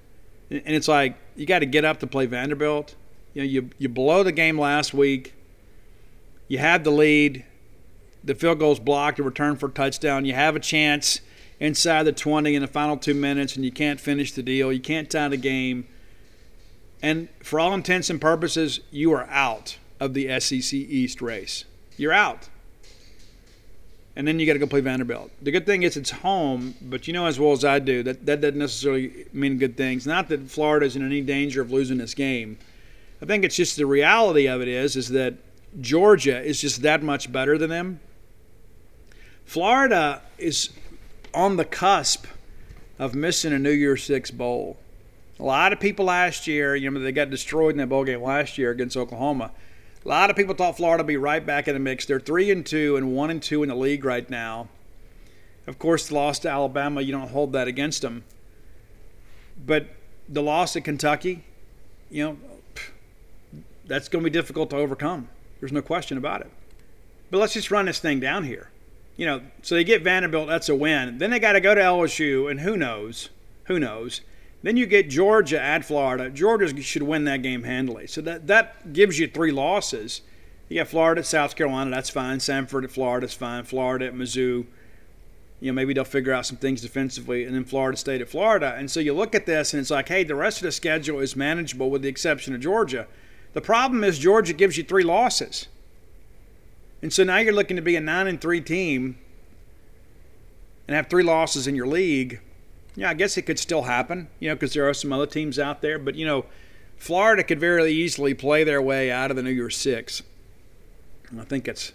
[0.49, 2.95] And it's like you got to get up to play Vanderbilt.
[3.35, 5.35] You know, you you blow the game last week.
[6.47, 7.45] You have the lead.
[8.23, 10.25] The field goal's blocked, a return for a touchdown.
[10.25, 11.21] You have a chance
[11.59, 14.73] inside the 20 in the final two minutes, and you can't finish the deal.
[14.73, 15.87] You can't tie the game.
[17.03, 21.65] And for all intents and purposes, you are out of the SEC East race.
[21.97, 22.49] You're out
[24.17, 25.31] and then you got to go play Vanderbilt.
[25.43, 28.27] The good thing is it's home, but you know as well as I do that
[28.27, 30.07] that doesn't necessarily mean good things.
[30.07, 32.59] Not that Florida's in any danger of losing this game.
[33.21, 35.35] I think it's just the reality of it is is that
[35.81, 38.01] Georgia is just that much better than them.
[39.45, 40.71] Florida is
[41.33, 42.27] on the cusp
[42.99, 44.77] of missing a New Year's Six bowl.
[45.41, 48.23] A lot of people last year, you know, they got destroyed in that bowl game
[48.23, 49.51] last year against Oklahoma.
[50.05, 52.05] A lot of people thought Florida would be right back in the mix.
[52.05, 54.69] They're three and two and one and two in the league right now.
[55.67, 58.25] Of course, the loss to Alabama, you don't hold that against them.
[59.65, 59.87] But
[60.29, 61.45] the loss at Kentucky,
[62.11, 62.39] you know,
[63.87, 65.29] that's going to be difficult to overcome.
[65.61, 66.51] There's no question about it.
[67.31, 68.71] But let's just run this thing down here.
[69.17, 71.19] You know, so they get Vanderbilt, that's a win.
[71.19, 73.31] Then they got to go to LSU, and who knows?
[73.65, 74.21] Who knows?
[74.65, 76.31] Then you get Georgia at Florida.
[76.31, 78.07] Georgia should win that game handily.
[78.07, 80.23] So that, that gives you three losses.
[80.71, 82.39] You got Florida at South Carolina, that's fine.
[82.39, 83.65] Samford at Florida, that's fine.
[83.65, 84.65] Florida at Mizzou.
[85.61, 88.75] You know, maybe they'll figure out some things defensively, and then Florida State at Florida.
[88.75, 91.21] And so you look at this, and it's like, hey, the rest of the schedule
[91.21, 93.07] is manageable with the exception of Georgia.
[93.53, 95.69] The problem is Georgia gives you three losses.
[97.03, 99.19] And so now you're looking to be a 9 and 3 team
[100.89, 102.41] and have three losses in your league
[102.97, 105.59] yeah, I guess it could still happen, you know, because there are some other teams
[105.59, 105.99] out there.
[105.99, 106.47] But, you know,
[106.97, 110.23] Florida could very easily play their way out of the New Year's Six.
[111.39, 111.93] I think it's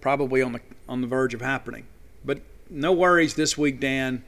[0.00, 1.86] probably on the on the verge of happening.
[2.24, 4.22] But no worries this week, Dan.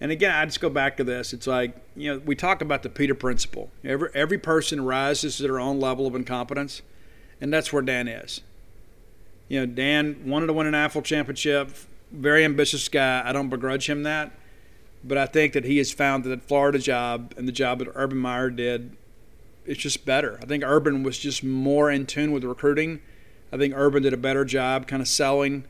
[0.00, 1.32] And again, I just go back to this.
[1.32, 3.70] It's like, you know, we talk about the Peter principle.
[3.82, 6.82] Every every person rises to their own level of incompetence,
[7.40, 8.42] and that's where Dan is.
[9.48, 11.70] You know, Dan wanted to win an AFL championship,
[12.12, 13.22] very ambitious guy.
[13.24, 14.32] I don't begrudge him that
[15.04, 17.88] but I think that he has found that the Florida job and the job that
[17.94, 18.96] Urban Meyer did,
[19.66, 20.38] it's just better.
[20.42, 23.00] I think Urban was just more in tune with recruiting.
[23.52, 25.64] I think Urban did a better job kind of selling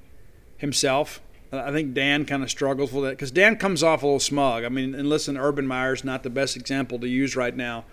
[0.57, 1.20] himself.
[1.53, 4.64] I think Dan kind of struggles with that because Dan comes off a little smug.
[4.64, 7.85] I mean, and listen, Urban Meyer's not the best example to use right now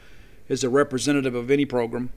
[0.50, 2.12] as a representative of any program.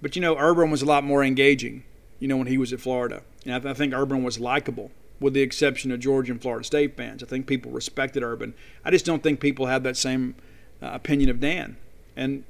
[0.00, 1.84] But, you know, Urban was a lot more engaging,
[2.18, 3.22] you know, when he was at Florida.
[3.46, 4.90] And I, think Urban was likable
[5.24, 7.22] with the exception of Georgia and Florida State fans.
[7.22, 8.52] I think people respected Urban.
[8.84, 10.34] I just don't think people have that same
[10.82, 11.78] uh, opinion of Dan.
[12.14, 12.44] And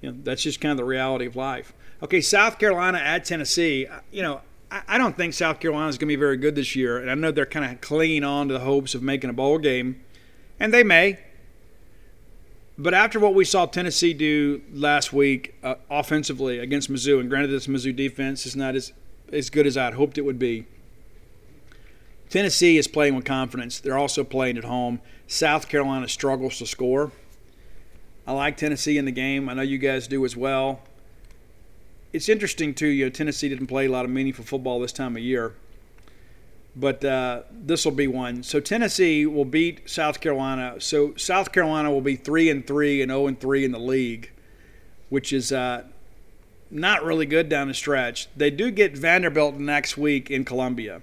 [0.00, 1.72] you know, that's just kind of the reality of life.
[2.02, 3.86] Okay, South Carolina at Tennessee.
[3.86, 6.56] Uh, you know, I, I don't think South Carolina is going to be very good
[6.56, 6.98] this year.
[6.98, 9.58] And I know they're kind of clinging on to the hopes of making a bowl
[9.58, 10.02] game.
[10.58, 11.20] And they may.
[12.76, 17.52] But after what we saw Tennessee do last week uh, offensively against Mizzou, and granted
[17.52, 18.92] this Mizzou defense is not as,
[19.32, 20.66] as good as I'd hoped it would be,
[22.32, 23.78] Tennessee is playing with confidence.
[23.78, 25.02] They're also playing at home.
[25.26, 27.12] South Carolina struggles to score.
[28.26, 29.50] I like Tennessee in the game.
[29.50, 30.80] I know you guys do as well.
[32.14, 32.86] It's interesting too.
[32.86, 35.52] You know, Tennessee didn't play a lot of meaningful football this time of year,
[36.74, 38.42] but uh, this will be one.
[38.42, 40.76] So Tennessee will beat South Carolina.
[40.78, 43.78] So South Carolina will be three and three and zero oh and three in the
[43.78, 44.30] league,
[45.10, 45.84] which is uh,
[46.70, 48.28] not really good down the stretch.
[48.34, 51.02] They do get Vanderbilt next week in Columbia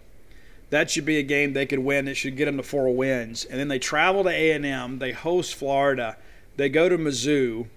[0.70, 2.08] that should be a game they could win.
[2.08, 3.46] It should get them to four wins.
[3.46, 5.00] And then they travel to A&M.
[5.00, 6.18] They host Florida.
[6.58, 7.68] They go to Mizzou.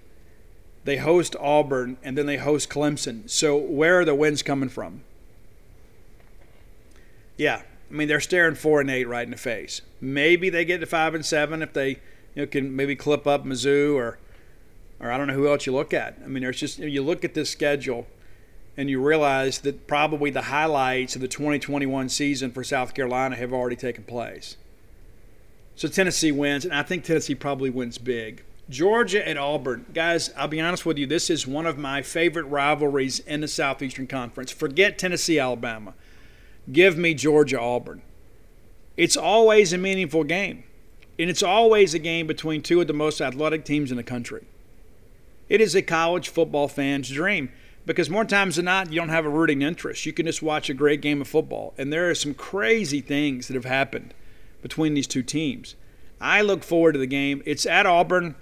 [0.83, 3.29] They host Auburn, and then they host Clemson.
[3.29, 5.01] So where are the wins coming from?
[7.37, 9.81] Yeah, I mean they're staring four and eight right in the face.
[10.01, 11.89] Maybe they get to five and seven if they
[12.35, 14.19] you know can maybe clip up Mizzou or
[14.99, 16.17] or I don't know who else you look at.
[16.23, 18.07] I mean, there's just you look at this schedule
[18.75, 23.53] and you realize that probably the highlights of the 2021 season for South Carolina have
[23.53, 24.57] already taken place.
[25.75, 28.43] So Tennessee wins, and I think Tennessee probably wins big.
[28.69, 29.85] Georgia at Auburn.
[29.93, 33.47] Guys, I'll be honest with you, this is one of my favorite rivalries in the
[33.47, 34.51] Southeastern Conference.
[34.51, 35.93] Forget Tennessee, Alabama.
[36.71, 38.01] Give me Georgia, Auburn.
[38.95, 40.63] It's always a meaningful game,
[41.19, 44.45] and it's always a game between two of the most athletic teams in the country.
[45.49, 47.51] It is a college football fan's dream
[47.85, 50.05] because more times than not, you don't have a rooting interest.
[50.05, 51.73] You can just watch a great game of football.
[51.77, 54.13] And there are some crazy things that have happened
[54.61, 55.75] between these two teams.
[56.21, 57.43] I look forward to the game.
[57.45, 58.35] It's at Auburn,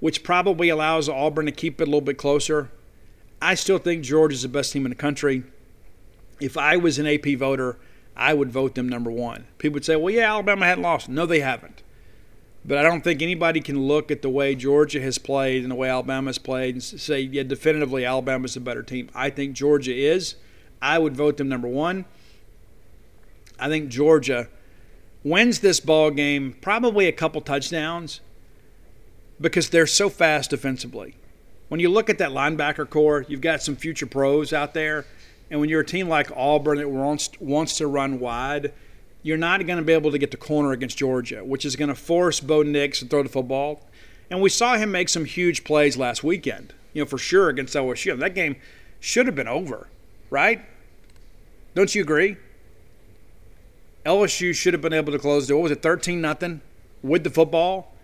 [0.00, 2.70] which probably allows Auburn to keep it a little bit closer.
[3.42, 5.44] I still think Georgia's the best team in the country.
[6.40, 7.76] If I was an AP voter,
[8.16, 9.46] I would vote them number one.
[9.58, 11.08] People would say, well, yeah, Alabama hadn't lost.
[11.08, 11.82] No, they haven't.
[12.64, 15.76] But I don't think anybody can look at the way Georgia has played and the
[15.76, 19.08] way Alabama has played and say, yeah, definitively Alabama's a better team.
[19.14, 20.34] I think Georgia is.
[20.82, 22.04] I would vote them number one.
[23.58, 24.48] I think Georgia
[25.24, 28.20] wins this ball game probably a couple touchdowns
[29.40, 31.16] because they're so fast defensively.
[31.68, 35.04] When you look at that linebacker core, you've got some future pros out there.
[35.50, 38.72] And when you're a team like Auburn that wants, wants to run wide,
[39.22, 41.88] you're not going to be able to get the corner against Georgia, which is going
[41.88, 43.82] to force Bo Nix to throw the football.
[44.30, 47.74] And we saw him make some huge plays last weekend, you know, for sure against
[47.74, 48.18] LSU.
[48.18, 48.56] That game
[49.00, 49.88] should have been over,
[50.30, 50.62] right?
[51.74, 52.36] Don't you agree?
[54.04, 55.62] LSU should have been able to close the door.
[55.62, 56.60] Was it 13 nothing
[57.02, 57.94] with the football?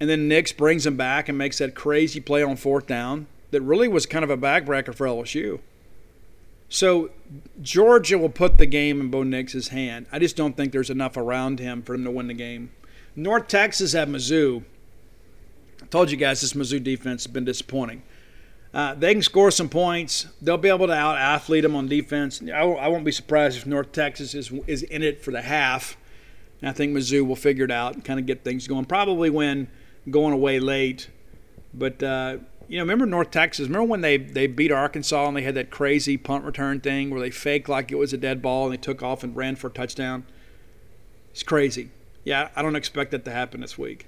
[0.00, 3.60] And then Nix brings him back and makes that crazy play on fourth down that
[3.60, 5.60] really was kind of a backbreaker for LSU.
[6.72, 7.10] So
[7.60, 10.06] Georgia will put the game in Bo Nix's hand.
[10.10, 12.70] I just don't think there's enough around him for him to win the game.
[13.14, 14.64] North Texas at Mizzou.
[15.82, 18.02] I told you guys this Mizzou defense has been disappointing.
[18.72, 20.28] Uh, they can score some points.
[20.40, 22.40] They'll be able to out athlete them on defense.
[22.42, 25.98] I, I won't be surprised if North Texas is is in it for the half.
[26.62, 28.86] And I think Mizzou will figure it out and kind of get things going.
[28.86, 29.68] Probably win
[30.08, 31.10] going away late.
[31.74, 32.38] But uh,
[32.72, 33.66] you know, remember North Texas?
[33.66, 37.20] Remember when they, they beat Arkansas and they had that crazy punt return thing where
[37.20, 39.66] they faked like it was a dead ball and they took off and ran for
[39.66, 40.24] a touchdown?
[41.32, 41.90] It's crazy.
[42.24, 44.06] Yeah, I don't expect that to happen this week.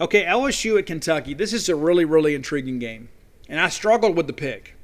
[0.00, 1.34] Okay, LSU at Kentucky.
[1.34, 3.08] This is a really, really intriguing game.
[3.48, 4.76] And I struggled with the pick.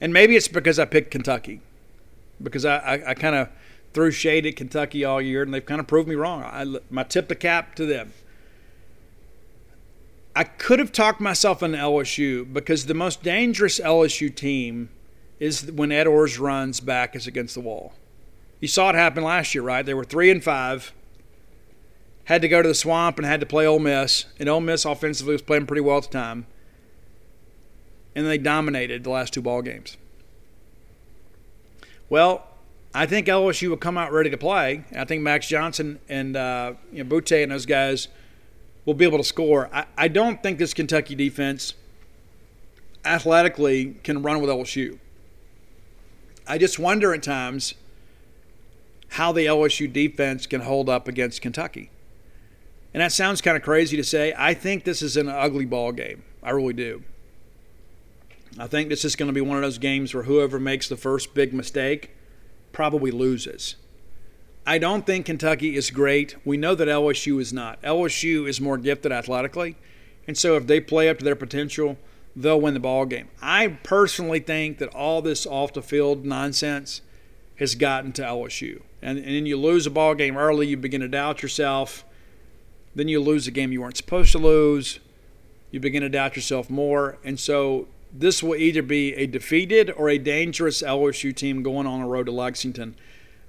[0.00, 1.60] And maybe it's because I picked Kentucky.
[2.40, 3.48] Because I, I, I kind of
[3.94, 6.44] threw shade at Kentucky all year and they've kind of proved me wrong.
[6.44, 8.12] I, my tip the cap to them.
[10.34, 14.90] I could have talked myself into LSU because the most dangerous LSU team
[15.40, 17.94] is when Ed Orgeron's runs back is against the wall.
[18.60, 19.84] You saw it happen last year, right?
[19.84, 20.92] They were three and five,
[22.24, 24.84] had to go to the swamp and had to play Ole Miss, and Ole Miss
[24.84, 26.46] offensively was playing pretty well at the time,
[28.14, 29.96] and they dominated the last two ball games.
[32.08, 32.46] Well,
[32.94, 34.84] I think LSU will come out ready to play.
[34.94, 38.06] I think Max Johnson and uh, you know, Boutte and those guys–
[38.90, 39.70] will be able to score.
[39.72, 41.74] I, I don't think this Kentucky defense
[43.04, 44.98] athletically can run with LSU.
[46.44, 47.74] I just wonder at times
[49.10, 51.88] how the LSU defense can hold up against Kentucky.
[52.92, 54.34] And that sounds kind of crazy to say.
[54.36, 56.24] I think this is an ugly ball game.
[56.42, 57.04] I really do.
[58.58, 60.96] I think this is going to be one of those games where whoever makes the
[60.96, 62.10] first big mistake
[62.72, 63.76] probably loses.
[64.66, 66.36] I don't think Kentucky is great.
[66.44, 67.80] We know that LSU is not.
[67.82, 69.76] LSU is more gifted athletically,
[70.26, 71.96] and so if they play up to their potential,
[72.36, 73.28] they'll win the ball game.
[73.42, 77.00] I personally think that all this off the field nonsense
[77.56, 81.00] has gotten to LSU, and, and then you lose a ball game early, you begin
[81.00, 82.04] to doubt yourself.
[82.94, 84.98] Then you lose a game you weren't supposed to lose.
[85.70, 90.08] You begin to doubt yourself more, and so this will either be a defeated or
[90.08, 92.96] a dangerous LSU team going on the road to Lexington.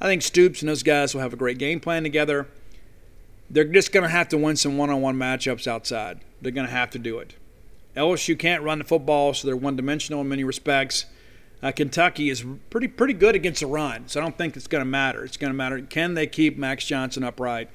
[0.01, 2.47] I think Stoops and those guys will have a great game plan together.
[3.51, 6.21] They're just going to have to win some one on one matchups outside.
[6.41, 7.35] They're going to have to do it.
[7.95, 11.05] LSU can't run the football, so they're one dimensional in many respects.
[11.61, 14.81] Uh, Kentucky is pretty pretty good against the run, so I don't think it's going
[14.81, 15.23] to matter.
[15.23, 17.69] It's going to matter can they keep Max Johnson upright.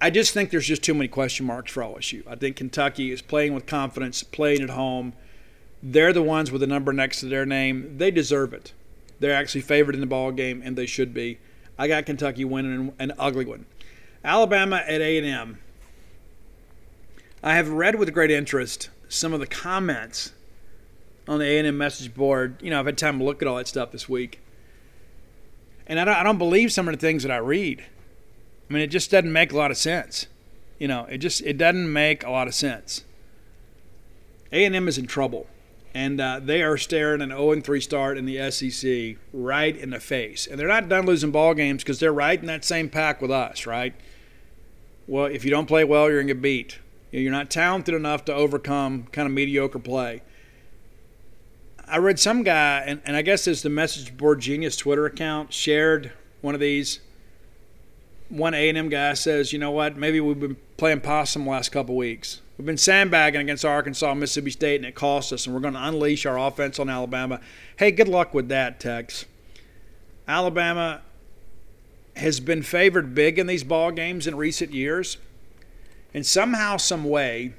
[0.00, 2.26] I just think there's just too many question marks for LSU.
[2.26, 5.12] I think Kentucky is playing with confidence, playing at home.
[5.82, 7.98] They're the ones with the number next to their name.
[7.98, 8.72] They deserve it.
[9.20, 11.38] They're actually favored in the ball game, and they should be.
[11.80, 13.64] I got Kentucky winning an ugly one.
[14.22, 15.58] Alabama at A&M.
[17.42, 20.32] I have read with great interest some of the comments
[21.26, 22.56] on the A&M message board.
[22.60, 24.40] You know, I've had time to look at all that stuff this week.
[25.86, 27.82] And I don't, I don't believe some of the things that I read.
[28.68, 30.26] I mean, it just doesn't make a lot of sense.
[30.78, 33.04] You know, it just it doesn't make a lot of sense.
[34.52, 35.46] A&M is in trouble,
[35.94, 40.46] and uh, they are staring an 0-3 start in the SEC right in the face.
[40.46, 43.30] And they're not done losing ball games because they're right in that same pack with
[43.30, 43.94] us, right?
[45.06, 46.78] Well, if you don't play well, you're going to get beat.
[47.10, 50.22] You're not talented enough to overcome kind of mediocre play.
[51.88, 55.52] I read some guy, and, and I guess it's the Message Board Genius Twitter account,
[55.52, 57.00] shared one of these.
[58.28, 62.40] One A&M guy says, you know what, maybe we've been playing possum last couple weeks.
[62.60, 65.82] We've been sandbagging against Arkansas, Mississippi State, and it cost us, and we're going to
[65.82, 67.40] unleash our offense on Alabama.
[67.78, 69.24] Hey, good luck with that, Tex.
[70.28, 71.00] Alabama
[72.16, 75.16] has been favored big in these ball games in recent years,
[76.12, 77.54] and somehow, some way,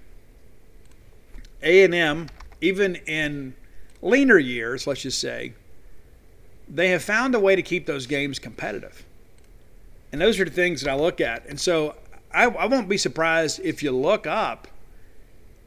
[1.63, 2.27] A&M,
[2.61, 3.55] even in
[4.03, 5.53] leaner years, let's just say,
[6.69, 9.03] they have found a way to keep those games competitive.
[10.11, 11.47] And those are the things that I look at.
[11.47, 11.95] And so
[12.31, 14.67] I, I won't be surprised if you look up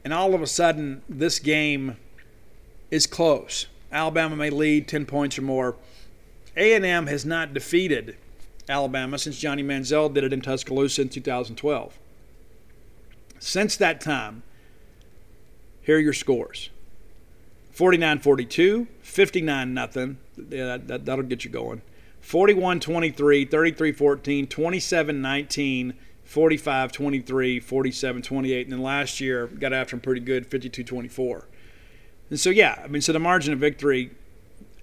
[0.05, 1.97] and all of a sudden this game
[2.91, 3.65] is close.
[3.91, 5.75] Alabama may lead 10 points or more.
[6.55, 8.15] A&M has not defeated
[8.69, 11.97] Alabama since Johnny Manziel did it in Tuscaloosa in 2012.
[13.39, 14.43] Since that time,
[15.81, 16.69] here are your scores.
[17.71, 20.17] 49 42, 59 nothing.
[20.49, 21.81] Yeah, that, that, will get you going.
[22.21, 25.93] 41 23, 33 14, 27 19,
[26.25, 28.65] 45 23, 47 28.
[28.65, 31.47] And then last year, got after them pretty good, 52 24.
[32.29, 34.11] And so, yeah, I mean, so the margin of victory,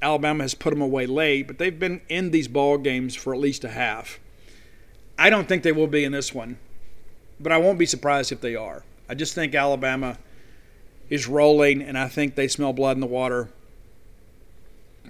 [0.00, 3.40] Alabama has put them away late, but they've been in these ball games for at
[3.40, 4.20] least a half.
[5.18, 6.58] I don't think they will be in this one,
[7.38, 8.84] but I won't be surprised if they are.
[9.08, 10.18] I just think Alabama
[11.10, 13.50] is rolling, and I think they smell blood in the water.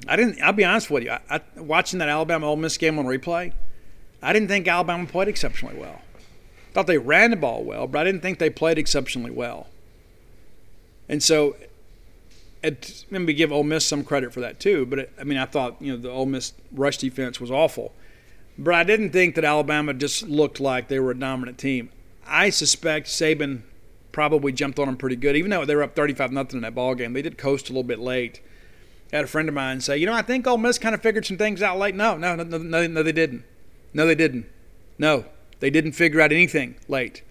[0.09, 0.43] I didn't.
[0.43, 1.11] I'll be honest with you.
[1.13, 3.53] I, I, watching that Alabama Ole Miss game on replay,
[4.21, 6.01] I didn't think Alabama played exceptionally well.
[6.73, 9.69] Thought they ran the ball well, but I didn't think they played exceptionally well.
[11.09, 11.57] And so,
[12.63, 14.87] it, let me give Ole Miss some credit for that too.
[14.87, 17.93] But it, I mean, I thought you know the Ole Miss rush defense was awful,
[18.57, 21.91] but I didn't think that Alabama just looked like they were a dominant team.
[22.27, 23.63] I suspect Saban
[24.13, 26.75] probably jumped on them pretty good, even though they were up 35 nothing in that
[26.75, 27.13] ball game.
[27.13, 28.41] They did coast a little bit late.
[29.13, 31.03] I had a friend of mine say, you know, I think Ole Miss kind of
[31.03, 31.95] figured some things out late.
[31.95, 33.45] No, no, no, no, no, they didn't.
[33.93, 34.47] No, they didn't.
[34.99, 35.27] No,
[35.63, 37.23] they didn't figure out anything late,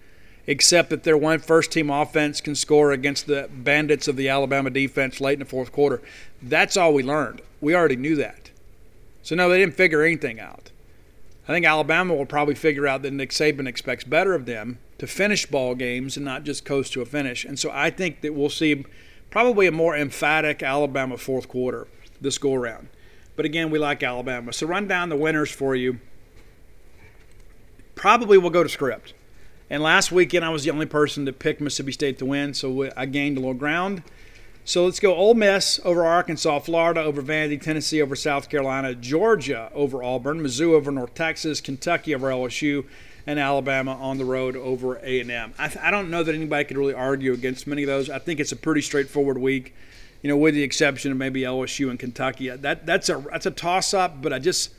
[0.46, 4.70] except that their one first team offense can score against the bandits of the Alabama
[4.70, 6.00] defense late in the fourth quarter.
[6.40, 7.42] That's all we learned.
[7.60, 8.50] We already knew that.
[9.22, 10.70] So no, they didn't figure anything out.
[11.46, 15.06] I think Alabama will probably figure out that Nick Saban expects better of them to
[15.06, 17.44] finish ball games and not just coast to a finish.
[17.44, 18.86] And so I think that we'll see
[19.28, 21.86] probably a more emphatic Alabama fourth quarter
[22.18, 22.88] this go around.
[23.36, 24.54] But again, we like Alabama.
[24.54, 26.00] So run down the winners for you.
[28.02, 29.14] Probably will go to script.
[29.70, 32.90] And last weekend, I was the only person to pick Mississippi State to win, so
[32.96, 34.02] I gained a little ground.
[34.64, 39.70] So let's go Ole Miss over Arkansas, Florida over Vandy, Tennessee over South Carolina, Georgia
[39.72, 42.86] over Auburn, Mizzou over North Texas, Kentucky over LSU,
[43.24, 45.54] and Alabama on the road over A&M.
[45.56, 48.10] I, I don't know that anybody could really argue against many of those.
[48.10, 49.76] I think it's a pretty straightforward week,
[50.22, 52.48] you know, with the exception of maybe LSU and Kentucky.
[52.48, 54.70] That that's a that's a toss up, but I just,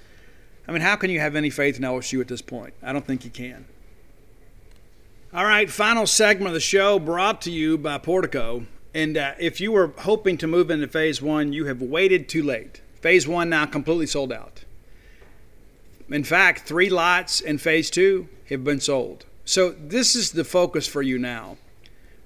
[0.68, 2.74] I mean, how can you have any faith in LSU at this point?
[2.82, 3.66] I don't think you can.
[5.34, 8.66] All right, final segment of the show brought to you by Portico.
[8.94, 12.44] And uh, if you were hoping to move into phase one, you have waited too
[12.44, 12.82] late.
[13.02, 14.64] Phase one now completely sold out.
[16.10, 19.26] In fact, three lots in phase two have been sold.
[19.46, 21.58] So this is the focus for you now.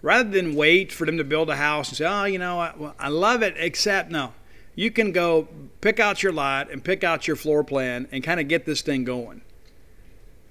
[0.02, 2.74] Rather than wait for them to build a house and say, oh, you know, I,
[2.76, 4.34] well, I love it, except no.
[4.78, 5.49] You can go
[5.82, 8.82] pick out your lot and pick out your floor plan and kind of get this
[8.82, 9.41] thing going.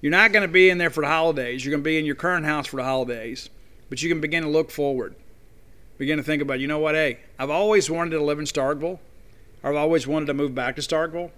[0.03, 1.65] You're not going to be in there for the holidays.
[1.65, 3.49] You're going to be in your current house for the holidays,
[3.89, 5.15] but you can begin to look forward
[5.99, 8.99] begin to think about, you know what, hey, I've always wanted to live in Starkville.
[9.63, 11.31] I've always wanted to move back to Starkville.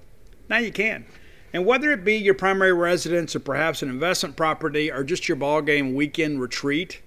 [0.48, 1.06] Now you can.
[1.52, 5.36] And whether it be your primary residence or perhaps an investment property or just your
[5.36, 7.00] ball game weekend retreat,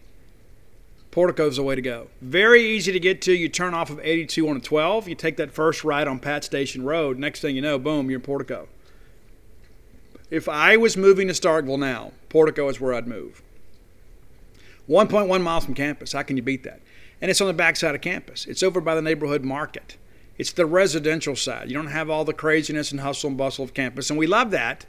[1.11, 2.07] Portico's the way to go.
[2.21, 3.33] Very easy to get to.
[3.33, 5.07] You turn off of 82 on a 12.
[5.09, 7.19] You take that first right on Pat Station Road.
[7.19, 8.67] Next thing you know, boom, you're in Portico.
[10.29, 13.41] If I was moving to Starkville now, Portico is where I'd move.
[14.89, 16.13] 1.1 miles from campus.
[16.13, 16.79] How can you beat that?
[17.21, 18.45] and it's on the backside of campus.
[18.45, 19.95] It's over by the neighborhood market.
[20.37, 21.69] It's the residential side.
[21.69, 24.51] You don't have all the craziness and hustle and bustle of campus, and we love
[24.51, 24.85] that.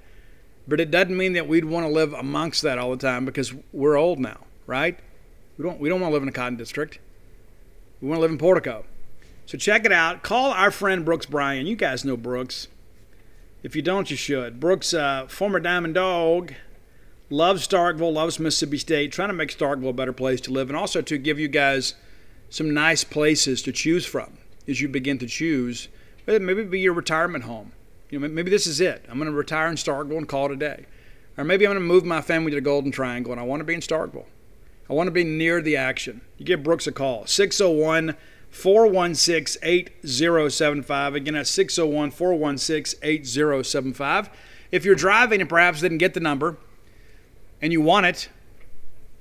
[0.66, 3.52] But it doesn't mean that we'd want to live amongst that all the time because
[3.72, 4.98] we're old now, right?
[5.56, 6.98] We don't we don't want to live in a cotton district.
[8.00, 8.84] We want to live in Portico.
[9.46, 10.22] So check it out.
[10.22, 11.66] Call our friend Brooks Bryan.
[11.66, 12.68] You guys know Brooks.
[13.62, 14.58] If you don't, you should.
[14.58, 16.54] Brooks, uh, former Diamond Dog,
[17.30, 20.76] loves Starkville, loves Mississippi State, trying to make Starkville a better place to live, and
[20.76, 21.94] also to give you guys
[22.50, 25.88] some nice places to choose from as you begin to choose.
[26.26, 27.72] Maybe be your retirement home.
[28.10, 29.04] You know, maybe this is it.
[29.08, 30.86] I'm going to retire in Starkville and call it a day.
[31.38, 33.60] Or maybe I'm going to move my family to the Golden Triangle and I want
[33.60, 34.26] to be in Starkville.
[34.92, 36.20] I want to be near the action.
[36.36, 37.24] You give Brooks a call.
[37.26, 38.14] 601
[38.50, 41.14] 416 8075.
[41.14, 44.28] Again, that's 601 416 8075.
[44.70, 46.58] If you're driving and perhaps didn't get the number
[47.62, 48.28] and you want it,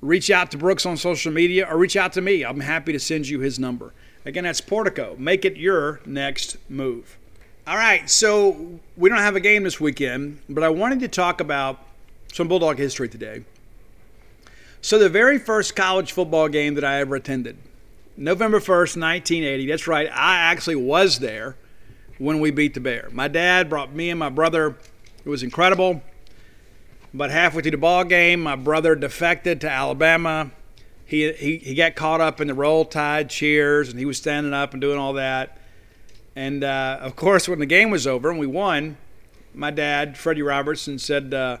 [0.02, 2.44] reach out to Brooks on social media or reach out to me.
[2.44, 3.94] I'm happy to send you his number.
[4.26, 5.16] Again, that's Portico.
[5.18, 7.16] Make it your next move.
[7.66, 11.40] All right, so we don't have a game this weekend, but I wanted to talk
[11.40, 11.78] about
[12.30, 13.44] some Bulldog history today.
[14.84, 17.56] So, the very first college football game that I ever attended,
[18.16, 21.54] November 1st, 1980, that's right, I actually was there
[22.18, 23.08] when we beat the Bear.
[23.12, 24.76] My dad brought me and my brother,
[25.24, 26.02] it was incredible.
[27.14, 30.50] But halfway through the ball game, my brother defected to Alabama.
[31.04, 34.52] He, he, he got caught up in the roll tide cheers, and he was standing
[34.52, 35.58] up and doing all that.
[36.34, 38.96] And uh, of course, when the game was over and we won,
[39.54, 41.58] my dad, Freddie Robertson, said, uh,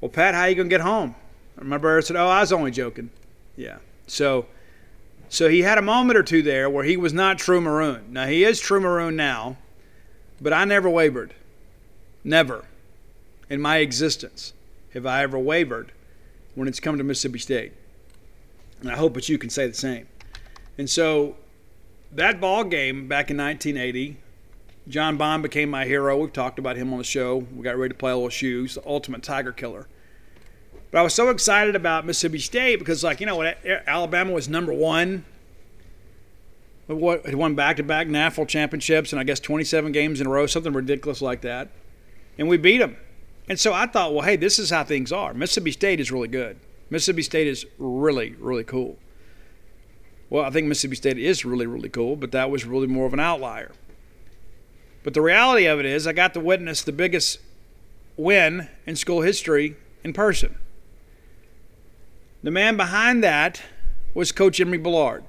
[0.00, 1.14] "Well, Pat, how are you gonna get home?"
[1.60, 3.10] My brother said, "Oh, I was only joking."
[3.56, 3.78] Yeah.
[4.06, 4.46] So,
[5.28, 8.12] so he had a moment or two there where he was not true maroon.
[8.12, 9.56] Now he is true maroon now,
[10.40, 11.34] but I never wavered.
[12.22, 12.64] Never,
[13.48, 14.52] in my existence,
[14.92, 15.92] have I ever wavered
[16.56, 17.72] when it's come to Mississippi State.
[18.80, 20.08] And I hope that you can say the same.
[20.76, 21.36] And so
[22.12, 24.16] that ball game back in 1980,
[24.88, 26.16] John Bond became my hero.
[26.18, 27.36] We've talked about him on the show.
[27.36, 28.62] We got ready to play LSU.
[28.62, 29.86] He's the ultimate Tiger killer.
[30.96, 33.54] But I was so excited about Mississippi State because, like, you know, when
[33.86, 35.26] Alabama was number one,
[36.86, 40.72] what had won back-to-back NAFL championships and I guess 27 games in a row, something
[40.72, 41.68] ridiculous like that,
[42.38, 42.96] and we beat them.
[43.46, 45.34] And so I thought, well, hey, this is how things are.
[45.34, 46.58] Mississippi State is really good.
[46.88, 48.96] Mississippi State is really, really cool.
[50.30, 53.12] Well, I think Mississippi State is really, really cool, but that was really more of
[53.12, 53.72] an outlier.
[55.04, 57.38] But the reality of it is, I got to witness the biggest
[58.16, 60.56] win in school history in person.
[62.46, 63.60] The man behind that
[64.14, 65.24] was Coach Emory Bellard.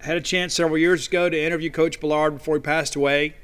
[0.00, 3.34] I had a chance several years ago to interview Coach Bellard before he passed away.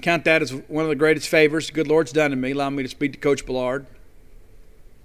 [0.00, 2.76] Count that as one of the greatest favors the good Lord's done to me, allowing
[2.76, 3.84] me to speak to Coach Bellard.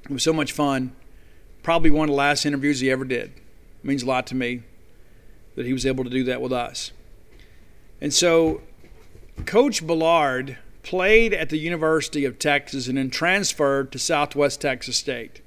[0.05, 0.95] It was so much fun.
[1.63, 3.31] Probably one of the last interviews he ever did.
[3.31, 4.61] It means a lot to me
[5.55, 6.93] that he was able to do that with us.
[7.99, 8.61] And so,
[9.45, 15.41] Coach Bellard played at the University of Texas and then transferred to Southwest Texas State.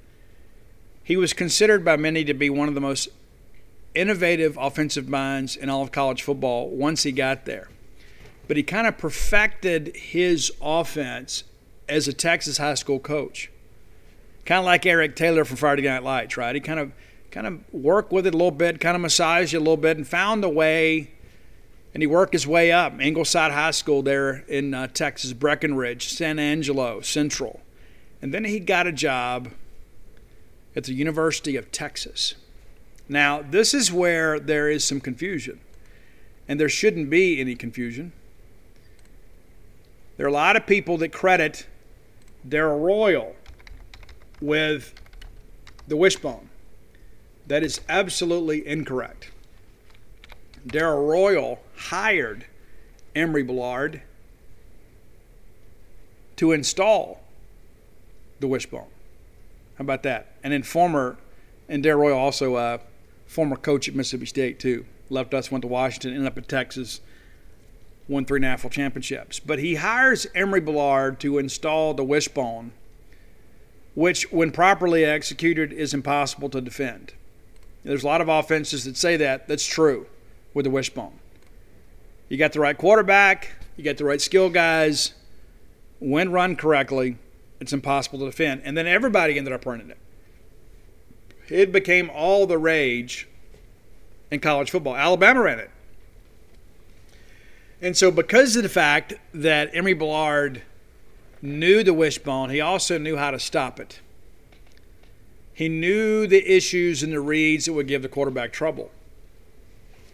[1.11, 3.09] He was considered by many to be one of the most
[3.93, 7.67] innovative offensive minds in all of college football once he got there.
[8.47, 11.43] But he kind of perfected his offense
[11.89, 13.51] as a Texas high school coach
[14.45, 16.55] kind of like Eric Taylor from Friday Night Lights, right?
[16.55, 16.93] He kind of
[17.29, 19.97] kind of worked with it a little bit, kind of massaged it a little bit,
[19.97, 21.11] and found a way.
[21.93, 23.01] And he worked his way up.
[23.01, 27.59] Ingleside High School there in uh, Texas, Breckenridge, San Angelo Central,
[28.21, 29.49] and then he got a job
[30.75, 32.35] at the University of Texas.
[33.09, 35.59] Now, this is where there is some confusion,
[36.47, 38.13] and there shouldn't be any confusion.
[40.17, 41.67] There are a lot of people that credit
[42.47, 43.35] Darrell Royal
[44.39, 44.93] with
[45.87, 46.49] the wishbone.
[47.47, 49.31] That is absolutely incorrect.
[50.65, 52.45] Darrell Royal hired
[53.15, 54.01] Emory Bellard
[56.37, 57.23] to install
[58.39, 58.87] the wishbone.
[59.77, 60.30] How about that?
[60.43, 61.17] And then former,
[61.69, 62.77] and Darrell Royal also a uh,
[63.25, 64.85] former coach at Mississippi State too.
[65.09, 67.01] Left us, went to Washington, ended up at Texas,
[68.07, 69.39] won three national championships.
[69.39, 72.71] But he hires Emory Bellard to install the wishbone
[73.93, 77.13] which, when properly executed, is impossible to defend.
[77.83, 79.47] There's a lot of offenses that say that.
[79.47, 80.07] That's true
[80.53, 81.13] with the wishbone.
[82.29, 85.13] You got the right quarterback, you got the right skill guys.
[85.99, 87.17] When run correctly,
[87.59, 88.61] it's impossible to defend.
[88.63, 89.97] And then everybody ended up running it.
[91.51, 93.27] It became all the rage
[94.31, 94.95] in college football.
[94.95, 95.69] Alabama ran it.
[97.81, 100.61] And so, because of the fact that Emory Bellard
[101.41, 103.99] knew the wishbone, he also knew how to stop it.
[105.53, 108.91] He knew the issues and the reads that would give the quarterback trouble.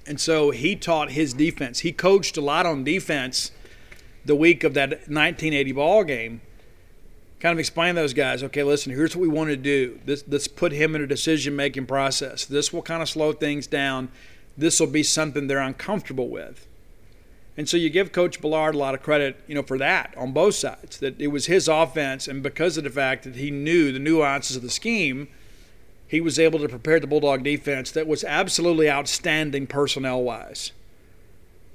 [0.07, 1.79] And so he taught his defense.
[1.79, 3.51] He coached a lot on defense
[4.25, 6.41] the week of that 1980 ball game.
[7.39, 9.99] Kind of explain those guys, okay, listen, here's what we want to do.
[10.05, 12.45] This, let's put him in a decision making process.
[12.45, 14.09] This will kind of slow things down.
[14.57, 16.65] This will be something they're uncomfortable with.
[17.55, 20.31] And so you give Coach Bellard a lot of credit, you know, for that on
[20.31, 20.99] both sides.
[20.99, 24.55] That it was his offense, and because of the fact that he knew the nuances
[24.55, 25.27] of the scheme,
[26.07, 30.71] he was able to prepare the Bulldog defense that was absolutely outstanding personnel wise.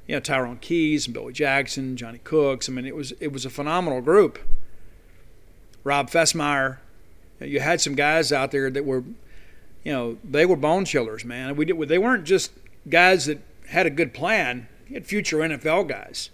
[0.07, 2.69] You know, Tyrone Keys and Billy Jackson, Johnie Cooks.
[2.69, 4.39] I mean, it was it was a phenomenal group.
[5.85, 6.79] Rob Fessmeyer.
[7.41, 9.05] You had some guys out there that were,
[9.85, 11.57] you know, they were bone chillers, man.
[11.57, 12.53] We did, they weren't just
[12.89, 14.69] guys that had a good plan.
[14.89, 16.31] You had future NFL guys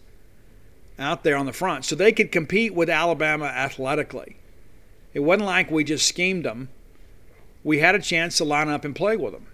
[0.98, 4.36] out there on the front, so they could compete with Alabama athletically.
[5.14, 6.68] It wasn't like we just schemed them
[7.64, 9.46] we had a chance to line up and play with them.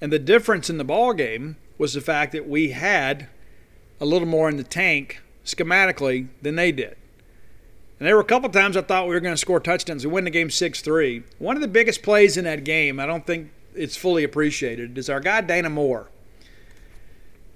[0.00, 3.28] And the difference in the ball game was the fact that we had
[4.00, 6.96] a little more in the tank schematically than they did.
[8.02, 10.04] And there were a couple times I thought we were going to score touchdowns.
[10.04, 11.22] We win the game 6 3.
[11.38, 15.08] One of the biggest plays in that game, I don't think it's fully appreciated, is
[15.08, 16.08] our guy Dana Moore.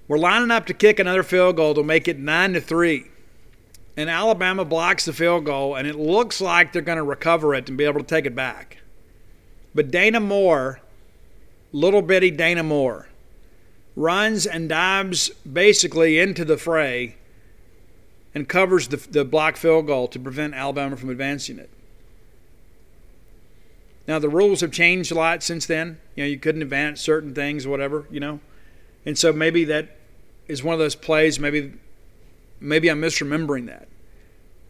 [0.06, 3.06] We're lining up to kick another field goal to make it 9 to 3.
[3.96, 7.68] And Alabama blocks the field goal, and it looks like they're going to recover it
[7.68, 8.78] and be able to take it back.
[9.74, 10.80] But Dana Moore,
[11.72, 13.08] little bitty Dana Moore,
[13.96, 17.16] runs and dives basically into the fray
[18.36, 21.70] and covers the, the block field goal to prevent Alabama from advancing it.
[24.06, 25.98] Now the rules have changed a lot since then.
[26.14, 28.40] You know, you couldn't advance certain things, whatever, you know.
[29.06, 29.96] And so maybe that
[30.48, 31.72] is one of those plays, maybe
[32.60, 33.88] maybe I'm misremembering that.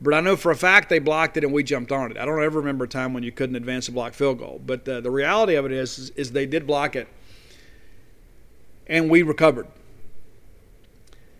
[0.00, 2.18] But I know for a fact they blocked it and we jumped on it.
[2.18, 4.60] I don't ever remember a time when you couldn't advance a block field goal.
[4.64, 7.08] But uh, the reality of it is, is, is, they did block it,
[8.86, 9.66] and we recovered.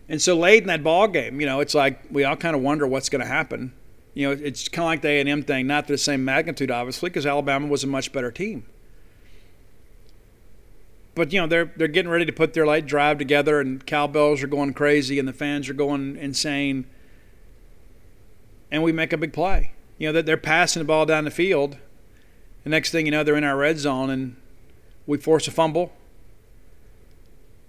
[0.09, 2.61] And so late in that ball game, you know, it's like we all kind of
[2.61, 3.73] wonder what's going to happen.
[4.13, 6.25] You know, it's kind of like the A and M thing, not to the same
[6.25, 8.65] magnitude, obviously, because Alabama was a much better team.
[11.13, 14.41] But you know, they're they're getting ready to put their late drive together, and cowbells
[14.41, 16.85] are going crazy, and the fans are going insane
[18.71, 19.71] and we make a big play.
[19.97, 21.77] You know, that they're passing the ball down the field.
[22.63, 24.35] The next thing you know, they're in our red zone and
[25.05, 25.93] we force a fumble.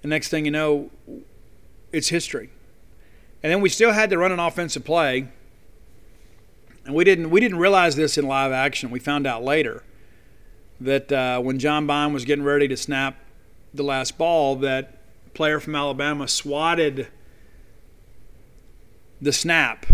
[0.02, 0.90] The next thing you know,
[1.92, 2.50] it's history.
[3.42, 5.28] And then we still had to run an offensive play.
[6.84, 8.90] And we didn't we didn't realize this in live action.
[8.90, 9.84] We found out later
[10.80, 13.16] that uh, when John Bond was getting ready to snap
[13.74, 14.94] the last ball, that
[15.34, 17.08] player from Alabama swatted
[19.20, 19.86] the snap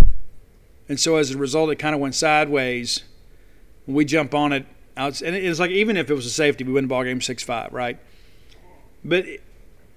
[0.89, 3.05] and so as a result, it kind of went sideways.
[3.87, 4.67] We jump on it
[4.97, 7.43] and it's like even if it was a safety, we win the ball game six
[7.43, 7.99] five, right?
[9.05, 9.27] But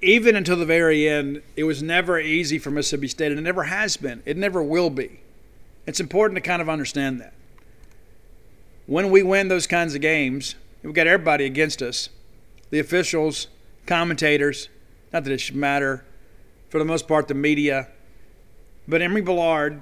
[0.01, 3.63] even until the very end, it was never easy for Mississippi State, and it never
[3.63, 4.21] has been.
[4.25, 5.21] It never will be.
[5.85, 7.33] It's important to kind of understand that.
[8.85, 12.09] When we win those kinds of games, we've got everybody against us
[12.69, 13.47] the officials,
[13.85, 14.67] commentators,
[15.13, 16.03] not that it should matter,
[16.69, 17.87] for the most part, the media.
[18.89, 19.81] But Emory Bellard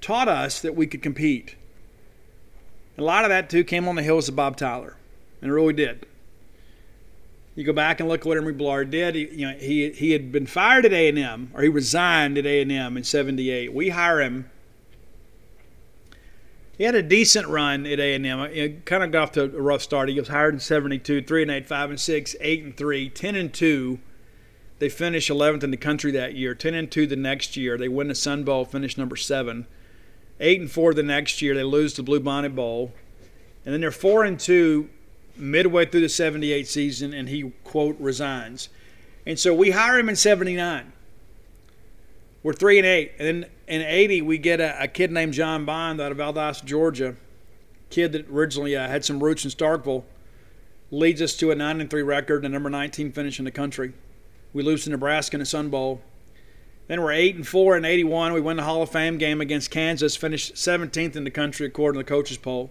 [0.00, 1.56] taught us that we could compete.
[2.96, 4.96] A lot of that too came on the heels of Bob Tyler,
[5.42, 6.06] and it really did.
[7.54, 9.14] You go back and look at what Emory Bellard did.
[9.14, 12.36] He, you know, he he had been fired at A and M, or he resigned
[12.36, 13.72] at A and M in '78.
[13.72, 14.50] We hire him.
[16.76, 18.40] He had a decent run at A and M.
[18.40, 20.08] Uh, he kind of got off to a rough start.
[20.08, 23.36] He was hired in '72, three and eight, five and six, eight and three, ten
[23.36, 24.00] and two.
[24.80, 26.52] They finished 11th in the country that year.
[26.52, 27.78] 10 and two the next year.
[27.78, 29.68] They win the Sun Bowl, finish number seven
[30.40, 31.54] eight and four the next year.
[31.54, 32.92] They lose the Bluebonnet Bowl,
[33.64, 34.90] and then they're four and two
[35.36, 38.68] midway through the '78 season, and he quote resigns.
[39.26, 40.92] And so we hire him in '79.
[42.42, 45.64] We're three and eight, and then in '80 we get a, a, kid named John
[45.64, 47.16] Bond out of Valdosta, Georgia,
[47.88, 50.04] kid that originally uh, had some roots in Starkville.
[50.90, 53.94] Leads us to a nine and three record and number 19 finish in the country.
[54.52, 56.02] We lose to Nebraska in the Sun Bowl.
[56.86, 58.34] Then we're eight and four in '81.
[58.34, 61.98] We win the Hall of Fame game against Kansas, finished 17th in the country according
[61.98, 62.70] to the coaches poll.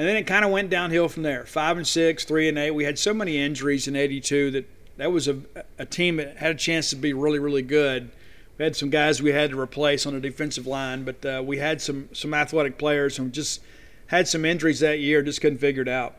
[0.00, 1.44] And then it kind of went downhill from there.
[1.44, 2.70] Five and six, three and eight.
[2.70, 4.66] We had so many injuries in '82 that
[4.96, 5.40] that was a,
[5.78, 8.10] a team that had a chance to be really, really good.
[8.56, 11.58] We had some guys we had to replace on the defensive line, but uh, we
[11.58, 13.60] had some some athletic players who just
[14.06, 16.14] had some injuries that year, just couldn't figure it out.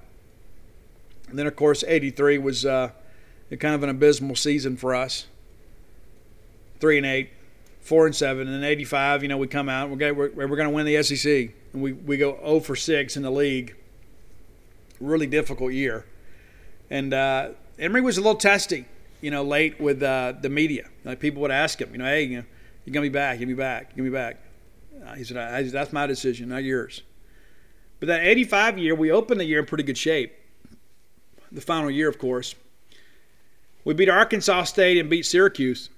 [1.30, 2.92] And then, of course, '83 was uh,
[3.50, 5.26] kind of an abysmal season for us
[6.80, 7.32] three and eight,
[7.80, 9.24] four and seven, and then 85.
[9.24, 11.82] You know, we come out we're going we're, we're going to win the SEC, and
[11.82, 13.76] we we go 0 for six in the league.
[15.00, 16.06] Really difficult year,
[16.90, 17.50] and uh,
[17.80, 18.86] Emory was a little testy.
[19.22, 20.88] You know, late with uh, the media.
[21.06, 22.44] Like people would ask him, you know, hey, you know,
[22.86, 24.38] you're gonna be back, you're gonna be back, you're gonna be back.
[25.06, 27.04] Uh, he said, that's my decision, not yours.
[28.00, 30.34] But that 85 year, we opened the year in pretty good shape.
[31.52, 32.56] The final year, of course.
[33.84, 35.90] We beat Arkansas State and beat Syracuse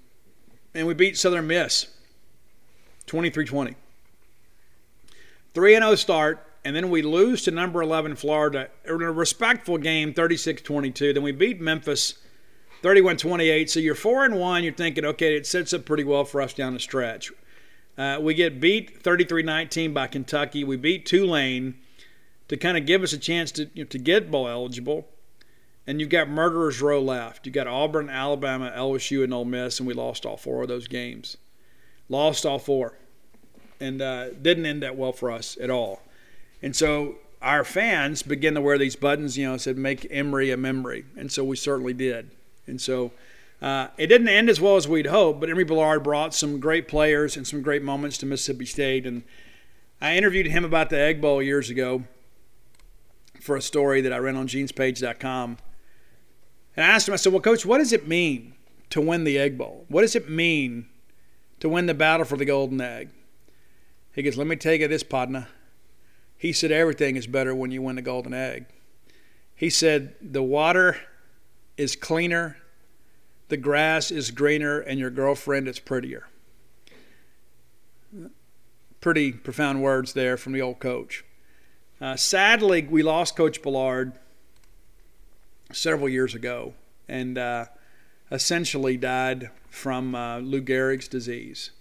[0.73, 1.87] and we beat Southern Miss
[3.05, 3.75] 23 20.
[5.53, 10.13] 3 0 start, and then we lose to number 11 Florida in a respectful game,
[10.13, 11.13] 36-22.
[11.13, 12.15] Then we beat Memphis
[12.81, 13.69] 31-28.
[13.69, 14.63] So you're four and one.
[14.63, 17.31] You're thinking, okay, it sets up pretty well for us down the stretch.
[17.97, 20.63] Uh, we get beat 33-19 by Kentucky.
[20.63, 21.75] We beat Tulane
[22.47, 25.07] to kind of give us a chance to you know, to get bowl eligible.
[25.85, 27.45] And you've got murderers row left.
[27.45, 30.87] You've got Auburn, Alabama, LSU, and Ole Miss, and we lost all four of those
[30.87, 31.37] games.
[32.09, 32.97] Lost all four,
[33.83, 36.01] and uh, didn't end that well for us at all.
[36.61, 40.57] And so our fans begin to wear these buttons, you know, said make Emory a
[40.57, 41.05] memory.
[41.17, 42.31] And so we certainly did.
[42.65, 43.11] And so
[43.61, 46.87] uh, it didn't end as well as we'd hoped, but Emory Bellard brought some great
[46.87, 49.05] players and some great moments to Mississippi State.
[49.05, 49.23] And
[50.01, 52.03] I interviewed him about the Egg Bowl years ago
[53.41, 55.57] for a story that I ran on genespage.com.
[56.75, 58.53] And I asked him, I said, Well, coach, what does it mean
[58.89, 59.85] to win the Egg Bowl?
[59.89, 60.87] What does it mean
[61.59, 63.09] to win the battle for the golden egg?
[64.13, 65.47] He goes, Let me tell you this, partner.
[66.37, 68.65] He said, Everything is better when you win the golden egg.
[69.55, 70.97] He said, The water
[71.77, 72.57] is cleaner,
[73.49, 76.27] the grass is greener, and your girlfriend is prettier.
[79.01, 81.25] Pretty profound words there from the old coach.
[81.99, 84.13] Uh, sadly, we lost Coach Bellard
[85.71, 86.73] several years ago
[87.07, 87.65] and uh,
[88.31, 91.71] essentially died from uh, Lou Gehrig's disease.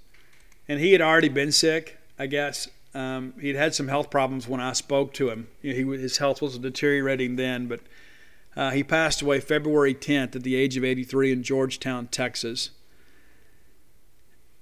[0.69, 4.61] And he had already been sick, I guess, um, he'd had some health problems when
[4.61, 5.49] I spoke to him.
[5.63, 7.81] You know, he, his health was deteriorating then, but
[8.55, 12.71] uh, he passed away February 10th at the age of 83 in Georgetown, Texas.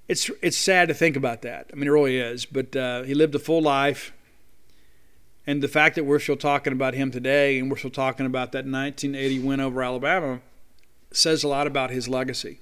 [0.07, 1.69] It's it's sad to think about that.
[1.71, 2.45] I mean, it really is.
[2.45, 4.11] But uh, he lived a full life,
[5.47, 8.51] and the fact that we're still talking about him today, and we're still talking about
[8.51, 10.41] that 1980 win over Alabama,
[11.11, 12.59] says a lot about his legacy.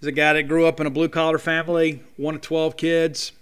[0.00, 3.32] He's a guy that grew up in a blue collar family, one of 12 kids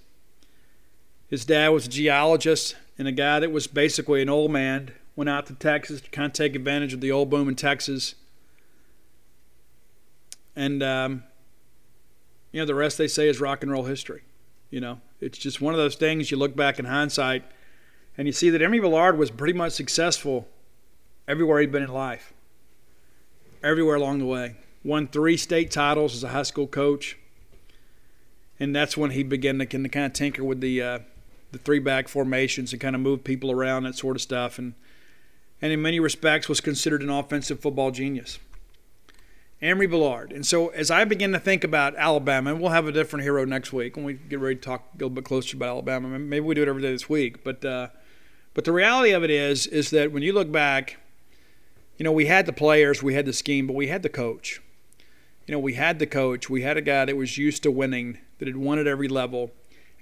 [1.31, 4.93] his dad was a geologist and a guy that was basically an old man.
[5.15, 8.15] Went out to Texas to kind of take advantage of the old boom in Texas.
[10.57, 11.23] And, um,
[12.53, 14.23] you know, the rest they say is rock and roll history.
[14.71, 17.45] You know, it's just one of those things you look back in hindsight
[18.17, 20.49] and you see that Emory Bellard was pretty much successful
[21.29, 22.33] everywhere he'd been in life,
[23.63, 24.57] everywhere along the way.
[24.85, 27.17] Won three state titles as a high school coach.
[28.59, 30.99] And that's when he began to, kind of tinker with the uh,
[31.53, 34.59] the three back formations and kind of move people around, that sort of stuff.
[34.59, 34.75] And,
[35.61, 38.39] and in many respects was considered an offensive football genius.
[39.63, 40.33] Emory Bellard.
[40.33, 43.45] And so as I begin to think about Alabama, and we'll have a different hero
[43.45, 46.19] next week when we get ready to talk a little bit closer about Alabama.
[46.19, 47.45] Maybe we do it every day this week.
[47.45, 47.89] But uh,
[48.55, 50.97] but the reality of it is is that when you look back,
[51.99, 54.63] you know, we had the players, we had the scheme, but we had the coach.
[55.47, 56.49] You know, we had the coach.
[56.49, 59.51] We had a guy that was used to winning, that had won at every level,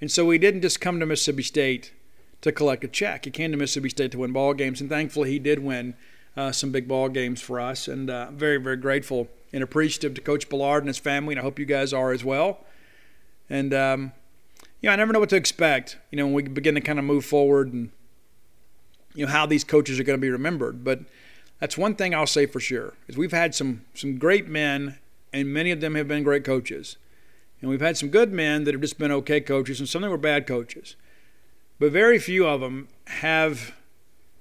[0.01, 1.93] and so he didn't just come to Mississippi State
[2.41, 3.25] to collect a check.
[3.25, 5.95] He came to Mississippi State to win ball games, and thankfully he did win
[6.37, 7.87] uh, some big ball games for us.
[7.87, 11.43] And uh, very, very grateful and appreciative to Coach Bellard and his family, and I
[11.43, 12.65] hope you guys are as well.
[13.49, 14.11] And um,
[14.81, 15.97] you know, I never know what to expect.
[16.11, 17.89] You know, when we begin to kind of move forward and
[19.15, 20.83] you know how these coaches are going to be remembered.
[20.83, 21.01] But
[21.59, 24.97] that's one thing I'll say for sure is we've had some some great men,
[25.33, 26.97] and many of them have been great coaches.
[27.61, 30.11] And we've had some good men that have just been okay coaches, and some them
[30.11, 30.95] were bad coaches.
[31.77, 33.73] But very few of them have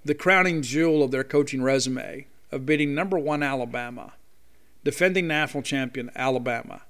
[0.05, 4.15] the crowning jewel of their coaching resume of beating number one Alabama,
[4.85, 6.83] defending national champion Alabama,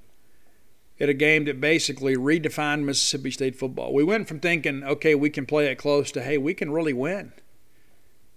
[1.01, 3.95] at a game that basically redefined Mississippi State football.
[3.95, 6.93] We went from thinking, okay, we can play it close to, hey, we can really
[6.93, 7.33] win.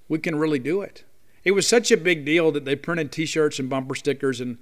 [0.08, 1.04] We can really do it.
[1.44, 4.58] It was such a big deal that they printed T-shirts and bumper stickers, and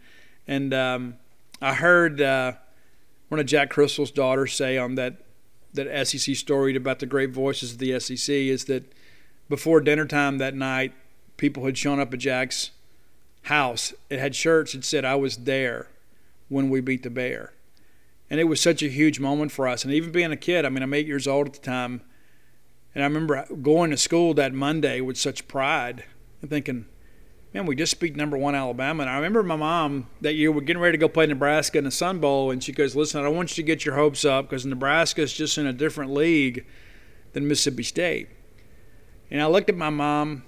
[0.48, 1.16] and um,
[1.62, 2.22] I heard.
[2.22, 2.54] Uh,
[3.30, 5.22] one of Jack Cristil's daughters say on that
[5.72, 8.92] that SEC story about the great voices of the SEC is that
[9.48, 10.94] before dinner time that night,
[11.38, 12.72] people had shown up at Jack's
[13.44, 13.94] house.
[14.10, 15.88] It had shirts that said, "I was there
[16.48, 17.54] when we beat the Bear,"
[18.32, 19.86] and it was such a huge moment for us.
[19.86, 22.02] And even being a kid, I mean, I'm eight years old at the time,
[22.96, 26.04] and I remember going to school that Monday with such pride
[26.42, 26.86] and thinking,
[27.54, 29.04] man, we just beat number one Alabama.
[29.04, 31.84] And I remember my mom that year, we're getting ready to go play Nebraska in
[31.84, 34.24] the Sun Bowl, and she goes, listen, I don't want you to get your hopes
[34.24, 36.66] up because Nebraska is just in a different league
[37.34, 38.30] than Mississippi State.
[39.32, 40.44] And I looked at my mom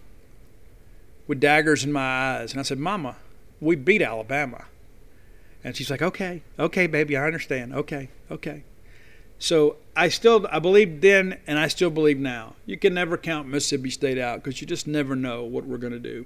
[1.28, 3.16] with daggers in my eyes, and I said, Mama,
[3.60, 4.66] we beat Alabama.
[5.64, 7.74] And she's like, okay, okay, baby, I understand.
[7.74, 8.64] Okay, okay.
[9.38, 12.56] So I still I believed then, and I still believe now.
[12.66, 15.94] You can never count Mississippi State out because you just never know what we're going
[15.94, 16.26] to do.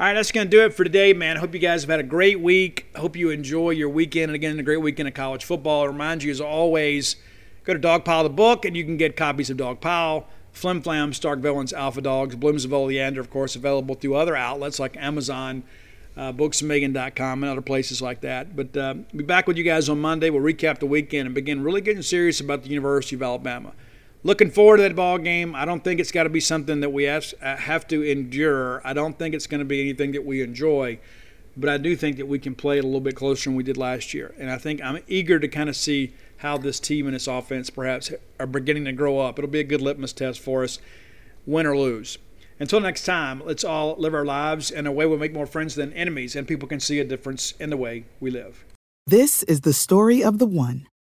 [0.00, 1.36] All right, that's going to do it for today, man.
[1.36, 2.88] Hope you guys have had a great week.
[2.96, 5.84] Hope you enjoy your weekend and again a great weekend of college football.
[5.84, 7.14] I remind you, as always,
[7.62, 11.38] go to Dogpile the book and you can get copies of Dogpile, Flim Flam, Stark
[11.38, 15.62] Villains, Alpha Dogs, Blooms of Oleander, of course, available through other outlets like Amazon,
[16.16, 18.56] uh, booksamillion.com, and other places like that.
[18.56, 20.28] But uh, be back with you guys on Monday.
[20.28, 23.72] We'll recap the weekend and begin really getting serious about the University of Alabama.
[24.24, 25.54] Looking forward to that ball game.
[25.54, 28.80] I don't think it's got to be something that we have uh, to endure.
[28.84, 30.98] I don't think it's going to be anything that we enjoy
[31.56, 33.62] but I do think that we can play it a little bit closer than we
[33.62, 34.34] did last year.
[34.38, 37.70] And I think I'm eager to kind of see how this team and this offense
[37.70, 39.38] perhaps are beginning to grow up.
[39.38, 40.78] It'll be a good litmus test for us,
[41.46, 42.18] win or lose.
[42.58, 45.74] Until next time, let's all live our lives in a way we make more friends
[45.74, 48.64] than enemies, and people can see a difference in the way we live.
[49.06, 50.86] This is the story of the one.